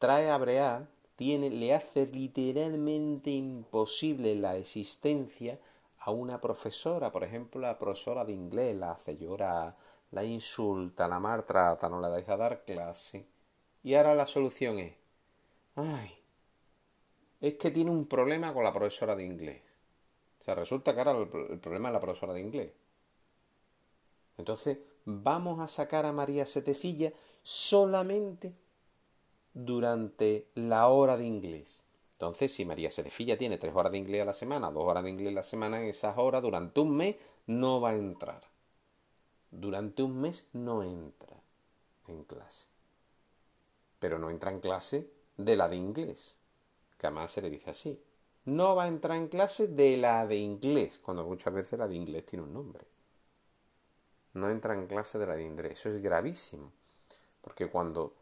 trae 0.00 0.28
a 0.28 0.38
Breá, 0.38 0.88
tiene, 1.14 1.50
le 1.50 1.72
hace 1.72 2.08
literalmente 2.08 3.30
imposible 3.30 4.34
la 4.34 4.56
existencia 4.56 5.60
a 6.06 6.10
una 6.10 6.38
profesora, 6.38 7.10
por 7.10 7.24
ejemplo, 7.24 7.60
la 7.60 7.78
profesora 7.78 8.26
de 8.26 8.32
inglés 8.32 8.76
la 8.76 8.92
hace 8.92 9.16
llorar, 9.16 9.74
la 10.10 10.22
insulta, 10.22 11.08
la 11.08 11.18
maltrata, 11.18 11.88
no 11.88 11.98
la 11.98 12.10
deja 12.10 12.36
dar 12.36 12.62
clase. 12.64 13.26
Y 13.82 13.94
ahora 13.94 14.14
la 14.14 14.26
solución 14.26 14.78
es, 14.78 14.94
ay, 15.76 16.14
es 17.40 17.54
que 17.54 17.70
tiene 17.70 17.90
un 17.90 18.06
problema 18.06 18.52
con 18.52 18.64
la 18.64 18.72
profesora 18.72 19.16
de 19.16 19.24
inglés. 19.24 19.62
O 20.40 20.44
sea, 20.44 20.54
resulta 20.54 20.92
que 20.94 21.00
ahora 21.00 21.18
el, 21.18 21.58
problema 21.58 21.88
es 21.88 21.94
la 21.94 22.00
profesora 22.00 22.34
de 22.34 22.40
inglés. 22.40 22.72
Entonces, 24.36 24.78
vamos 25.06 25.60
a 25.60 25.68
sacar 25.68 26.04
a 26.04 26.12
María 26.12 26.44
Setefilla 26.44 27.14
solamente 27.42 28.54
durante 29.54 30.50
la 30.54 30.88
hora 30.88 31.16
de 31.16 31.24
inglés. 31.24 31.83
Entonces, 32.14 32.52
si 32.54 32.64
María 32.64 32.90
Sedefilla 32.90 33.36
tiene 33.36 33.58
tres 33.58 33.74
horas 33.74 33.92
de 33.92 33.98
inglés 33.98 34.22
a 34.22 34.26
la 34.26 34.32
semana, 34.32 34.70
dos 34.70 34.84
horas 34.84 35.02
de 35.04 35.10
inglés 35.10 35.32
a 35.32 35.36
la 35.36 35.42
semana, 35.42 35.80
en 35.80 35.88
esas 35.88 36.16
horas, 36.16 36.42
durante 36.42 36.80
un 36.80 36.96
mes, 36.96 37.16
no 37.46 37.80
va 37.80 37.90
a 37.90 37.94
entrar. 37.94 38.42
Durante 39.50 40.02
un 40.02 40.20
mes 40.20 40.46
no 40.52 40.82
entra 40.82 41.36
en 42.06 42.24
clase. 42.24 42.66
Pero 43.98 44.18
no 44.18 44.30
entra 44.30 44.50
en 44.50 44.60
clase 44.60 45.10
de 45.36 45.56
la 45.56 45.68
de 45.68 45.76
inglés, 45.76 46.38
que 46.98 47.06
además 47.06 47.32
se 47.32 47.42
le 47.42 47.50
dice 47.50 47.70
así. 47.70 48.00
No 48.44 48.76
va 48.76 48.84
a 48.84 48.88
entrar 48.88 49.16
en 49.16 49.28
clase 49.28 49.68
de 49.68 49.96
la 49.96 50.26
de 50.26 50.36
inglés, 50.36 51.00
cuando 51.02 51.24
muchas 51.24 51.52
veces 51.52 51.78
la 51.78 51.88
de 51.88 51.96
inglés 51.96 52.26
tiene 52.26 52.44
un 52.44 52.52
nombre. 52.52 52.84
No 54.34 54.50
entra 54.50 54.74
en 54.74 54.86
clase 54.86 55.18
de 55.18 55.26
la 55.26 55.34
de 55.34 55.44
inglés. 55.44 55.80
Eso 55.80 55.90
es 55.90 56.02
gravísimo. 56.02 56.72
Porque 57.40 57.68
cuando 57.68 58.14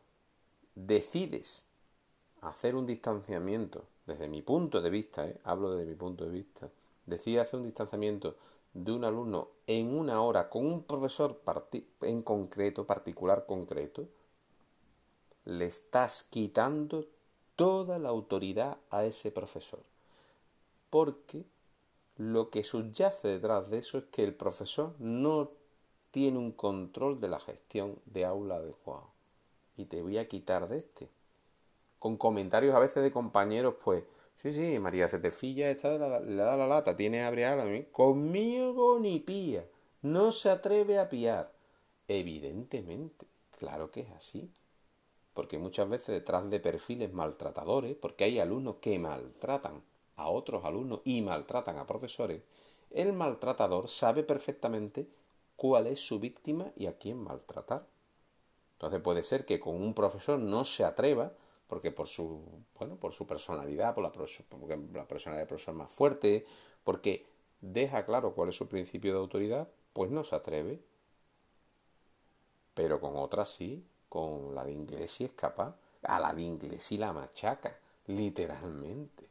decides 0.75 1.67
hacer 2.43 2.75
un 2.75 2.87
distanciamiento 2.87 3.85
desde 4.07 4.29
mi 4.29 4.43
punto 4.43 4.81
de 4.81 4.91
vista, 4.91 5.27
¿eh? 5.27 5.41
hablo 5.45 5.73
desde 5.73 5.89
mi 5.89 5.97
punto 5.97 6.25
de 6.25 6.31
vista, 6.31 6.69
decide 7.07 7.41
hacer 7.41 7.61
un 7.61 7.67
distanciamiento 7.67 8.37
de 8.75 8.93
un 8.93 9.05
alumno 9.05 9.49
en 9.67 9.97
una 9.97 10.21
hora 10.23 10.49
con 10.51 10.67
un 10.67 10.83
profesor 10.83 11.41
en 12.01 12.23
concreto, 12.23 12.87
particular 12.87 13.47
concreto, 13.47 14.09
le 15.45 15.67
estás 15.67 16.25
quitando 16.25 17.07
toda 17.57 17.99
la 17.99 18.09
autoridad 18.09 18.79
a 18.91 19.05
ese 19.05 19.31
profesor. 19.31 19.81
Porque 20.91 21.45
lo 22.17 22.51
que 22.51 22.65
subyace 22.65 23.29
detrás 23.29 23.71
de 23.71 23.79
eso 23.79 23.99
es 23.99 24.05
que 24.05 24.25
el 24.25 24.35
profesor 24.35 24.95
no 24.99 25.51
tiene 26.11 26.39
un 26.39 26.53
control 26.53 27.21
de 27.21 27.29
la 27.29 27.41
gestión 27.41 27.99
de 28.07 28.25
aula 28.25 28.57
adecuado. 28.57 29.09
Y 29.77 29.87
te 29.87 30.03
voy 30.03 30.19
a 30.19 30.29
quitar 30.29 30.69
de 30.69 30.79
este 30.79 31.09
con 32.03 32.17
comentarios 32.17 32.75
a 32.75 32.81
veces 32.81 33.01
de 33.05 33.12
compañeros, 33.12 33.77
pues, 33.85 34.03
sí, 34.35 34.51
sí, 34.51 34.77
María 34.81 35.09
Setefilla 35.09 35.71
está 35.71 35.97
le 36.19 36.43
da 36.43 36.57
la 36.57 36.67
lata, 36.67 36.97
tiene 36.97 37.23
a 37.23 37.29
a 37.29 37.65
mí, 37.65 37.85
conmigo 37.93 38.99
ni 38.99 39.21
pía, 39.21 39.65
no 40.01 40.33
se 40.33 40.51
atreve 40.51 40.99
a 40.99 41.09
piar. 41.09 41.53
Evidentemente, 42.09 43.29
claro 43.57 43.88
que 43.93 44.01
es 44.01 44.11
así. 44.11 44.51
Porque 45.33 45.59
muchas 45.59 45.88
veces 45.88 46.09
detrás 46.09 46.51
de 46.51 46.59
perfiles 46.59 47.12
maltratadores, 47.12 47.95
porque 47.95 48.25
hay 48.25 48.41
alumnos 48.41 48.79
que 48.81 48.99
maltratan 48.99 49.81
a 50.17 50.29
otros 50.29 50.65
alumnos 50.65 51.03
y 51.05 51.23
maltratan 51.23 51.79
a 51.79 51.87
profesores, 51.87 52.43
el 52.91 53.12
maltratador 53.12 53.88
sabe 53.88 54.25
perfectamente 54.25 55.07
cuál 55.55 55.87
es 55.87 56.01
su 56.01 56.19
víctima 56.19 56.73
y 56.75 56.87
a 56.87 56.99
quién 56.99 57.19
maltratar. 57.19 57.87
Entonces 58.73 59.01
puede 59.01 59.23
ser 59.23 59.47
que 59.47 59.61
con 59.61 59.81
un 59.81 59.95
profesor 59.95 60.41
no 60.41 60.65
se 60.65 60.83
atreva 60.83 61.35
porque 61.73 61.91
por 61.91 62.07
su, 62.07 62.45
bueno, 62.79 62.97
por 62.97 63.15
su 63.15 63.27
personalidad, 63.27 63.95
por 63.95 64.05
la, 64.05 64.13
porque 64.13 64.79
la 64.93 65.09
personalidad 65.09 65.45
del 65.45 65.49
profesor 65.49 65.75
más 65.75 65.91
fuerte, 65.91 66.45
porque 66.85 67.25
deja 67.63 68.05
claro 68.05 68.35
cuál 68.35 68.51
es 68.51 68.57
su 68.57 68.69
principio 68.69 69.15
de 69.15 69.21
autoridad, 69.21 69.71
pues 69.95 70.11
no 70.11 70.23
se 70.23 70.37
atreve. 70.37 70.83
Pero 72.75 73.01
con 73.01 73.17
otras 73.17 73.49
sí, 73.49 73.87
con 74.11 74.55
la 74.55 74.67
de 74.67 74.73
inglés 74.73 75.13
sí 75.13 75.25
es 75.25 75.33
capaz. 75.33 75.75
A 76.03 76.21
la 76.21 76.35
de 76.35 76.43
inglés 76.43 76.93
y 76.93 76.99
la 76.99 77.15
machaca, 77.15 77.75
literalmente. 78.07 79.27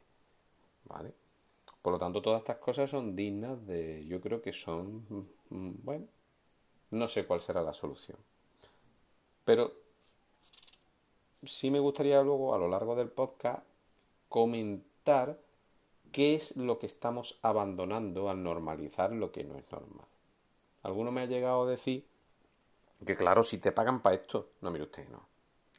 ¿Vale? 0.86 1.14
Por 1.80 1.92
lo 1.92 1.98
tanto, 2.00 2.20
todas 2.22 2.40
estas 2.40 2.56
cosas 2.56 2.90
son 2.90 3.14
dignas 3.14 3.64
de, 3.68 4.04
yo 4.06 4.20
creo 4.20 4.42
que 4.42 4.52
son, 4.52 5.06
mm, 5.50 5.74
bueno, 5.84 6.08
no 6.90 7.06
sé 7.06 7.24
cuál 7.24 7.40
será 7.40 7.62
la 7.62 7.72
solución. 7.72 8.18
Pero 9.44 9.81
sí 11.44 11.70
me 11.70 11.80
gustaría 11.80 12.22
luego 12.22 12.54
a 12.54 12.58
lo 12.58 12.68
largo 12.68 12.94
del 12.94 13.08
podcast 13.08 13.64
comentar 14.28 15.38
qué 16.12 16.34
es 16.34 16.56
lo 16.56 16.78
que 16.78 16.86
estamos 16.86 17.38
abandonando 17.42 18.28
al 18.30 18.42
normalizar 18.42 19.12
lo 19.12 19.32
que 19.32 19.44
no 19.44 19.56
es 19.56 19.70
normal. 19.70 20.06
Alguno 20.82 21.10
me 21.10 21.22
ha 21.22 21.26
llegado 21.26 21.62
a 21.62 21.70
decir 21.70 22.06
que 23.04 23.16
claro, 23.16 23.42
si 23.42 23.58
te 23.58 23.72
pagan 23.72 24.00
para 24.00 24.16
esto, 24.16 24.50
no 24.60 24.70
mire 24.70 24.84
usted, 24.84 25.08
no. 25.08 25.26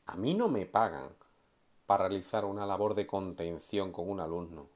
A 0.07 0.17
mí 0.17 0.33
no 0.33 0.49
me 0.49 0.65
pagan 0.65 1.09
para 1.85 2.09
realizar 2.09 2.43
una 2.43 2.65
labor 2.65 2.95
de 2.95 3.07
contención 3.07 3.91
con 3.91 4.09
un 4.09 4.19
alumno, 4.19 4.67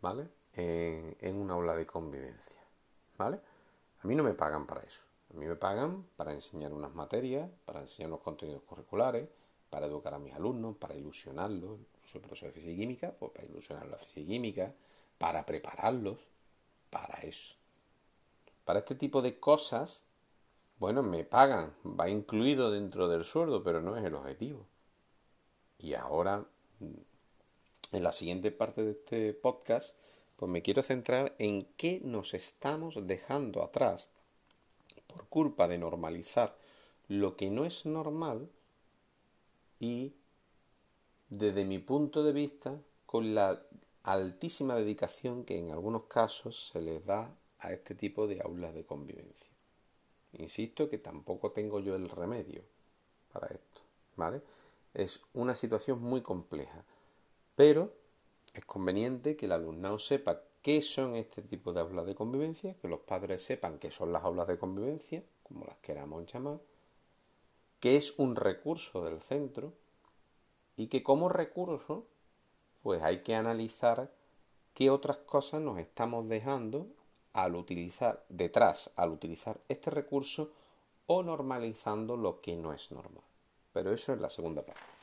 ¿vale? 0.00 0.28
En, 0.54 1.16
en 1.20 1.36
una 1.36 1.54
aula 1.54 1.74
de 1.74 1.86
convivencia, 1.86 2.60
¿vale? 3.18 3.40
A 4.02 4.06
mí 4.06 4.14
no 4.14 4.22
me 4.22 4.34
pagan 4.34 4.66
para 4.66 4.82
eso. 4.82 5.02
A 5.34 5.36
mí 5.36 5.46
me 5.46 5.56
pagan 5.56 6.04
para 6.16 6.32
enseñar 6.32 6.72
unas 6.72 6.94
materias, 6.94 7.48
para 7.64 7.80
enseñar 7.80 8.10
unos 8.10 8.20
contenidos 8.20 8.62
curriculares, 8.62 9.28
para 9.70 9.86
educar 9.86 10.14
a 10.14 10.18
mis 10.18 10.34
alumnos, 10.34 10.76
para 10.76 10.94
ilusionarlos, 10.96 11.78
soy 12.04 12.20
profesor 12.20 12.48
de 12.48 12.52
física 12.52 12.72
y 12.72 12.76
química, 12.76 13.14
pues 13.18 13.32
para 13.32 13.46
ilusionar 13.46 13.86
la 13.88 13.96
física 13.96 14.20
y 14.20 14.26
química, 14.26 14.74
para 15.16 15.46
prepararlos, 15.46 16.18
para 16.90 17.14
eso. 17.20 17.54
Para 18.64 18.80
este 18.80 18.96
tipo 18.96 19.22
de 19.22 19.38
cosas, 19.38 20.04
bueno, 20.78 21.02
me 21.02 21.24
pagan, 21.24 21.72
va 21.84 22.08
incluido 22.08 22.70
dentro 22.70 23.08
del 23.08 23.24
sueldo, 23.24 23.62
pero 23.62 23.80
no 23.80 23.96
es 23.96 24.04
el 24.04 24.14
objetivo. 24.14 24.66
Y 25.78 25.94
ahora, 25.94 26.44
en 27.92 28.02
la 28.02 28.12
siguiente 28.12 28.50
parte 28.50 28.82
de 28.82 28.90
este 28.92 29.32
podcast, 29.34 29.96
pues 30.36 30.50
me 30.50 30.62
quiero 30.62 30.82
centrar 30.82 31.34
en 31.38 31.64
qué 31.76 32.00
nos 32.02 32.34
estamos 32.34 33.06
dejando 33.06 33.62
atrás 33.62 34.10
por 35.06 35.26
culpa 35.28 35.68
de 35.68 35.78
normalizar 35.78 36.56
lo 37.08 37.36
que 37.36 37.50
no 37.50 37.64
es 37.64 37.86
normal 37.86 38.48
y 39.80 40.14
desde 41.30 41.64
mi 41.64 41.78
punto 41.78 42.22
de 42.22 42.32
vista 42.32 42.78
con 43.06 43.34
la 43.34 43.60
altísima 44.04 44.76
dedicación 44.76 45.44
que 45.44 45.58
en 45.58 45.70
algunos 45.70 46.04
casos 46.04 46.68
se 46.68 46.80
les 46.80 47.04
da 47.04 47.34
a 47.58 47.72
este 47.72 47.94
tipo 47.94 48.26
de 48.26 48.40
aulas 48.40 48.74
de 48.74 48.84
convivencia. 48.84 49.50
Insisto 50.34 50.88
que 50.88 50.98
tampoco 50.98 51.50
tengo 51.50 51.80
yo 51.80 51.96
el 51.96 52.08
remedio, 52.08 52.62
para 53.32 53.48
esto, 53.48 53.80
¿vale? 54.16 54.42
Es 54.94 55.22
una 55.34 55.54
situación 55.54 56.00
muy 56.00 56.20
compleja, 56.20 56.84
pero 57.56 57.92
es 58.54 58.64
conveniente 58.64 59.36
que 59.36 59.46
el 59.46 59.52
alumnado 59.52 59.98
sepa 59.98 60.42
qué 60.62 60.82
son 60.82 61.16
este 61.16 61.42
tipo 61.42 61.72
de 61.72 61.80
aulas 61.80 62.06
de 62.06 62.14
convivencia, 62.14 62.74
que 62.74 62.88
los 62.88 63.00
padres 63.00 63.42
sepan 63.42 63.78
qué 63.78 63.90
son 63.90 64.12
las 64.12 64.24
aulas 64.24 64.46
de 64.46 64.58
convivencia, 64.58 65.22
como 65.42 65.64
las 65.64 65.78
queramos 65.78 66.32
llamar, 66.32 66.60
que 67.80 67.96
es 67.96 68.18
un 68.18 68.36
recurso 68.36 69.04
del 69.04 69.20
centro 69.20 69.72
y 70.76 70.86
que 70.86 71.02
como 71.02 71.28
recurso 71.28 72.06
pues 72.82 73.02
hay 73.02 73.22
que 73.22 73.34
analizar 73.34 74.12
qué 74.74 74.90
otras 74.90 75.18
cosas 75.18 75.60
nos 75.60 75.78
estamos 75.78 76.28
dejando 76.28 76.86
al 77.32 77.54
utilizar 77.54 78.24
detrás, 78.28 78.92
al 78.96 79.10
utilizar 79.10 79.60
este 79.68 79.90
recurso 79.90 80.52
o 81.06 81.22
normalizando 81.22 82.16
lo 82.16 82.40
que 82.40 82.56
no 82.56 82.72
es 82.72 82.90
normal. 82.92 83.24
Pero 83.72 83.92
eso 83.92 84.12
es 84.12 84.20
la 84.20 84.30
segunda 84.30 84.62
parte. 84.62 84.99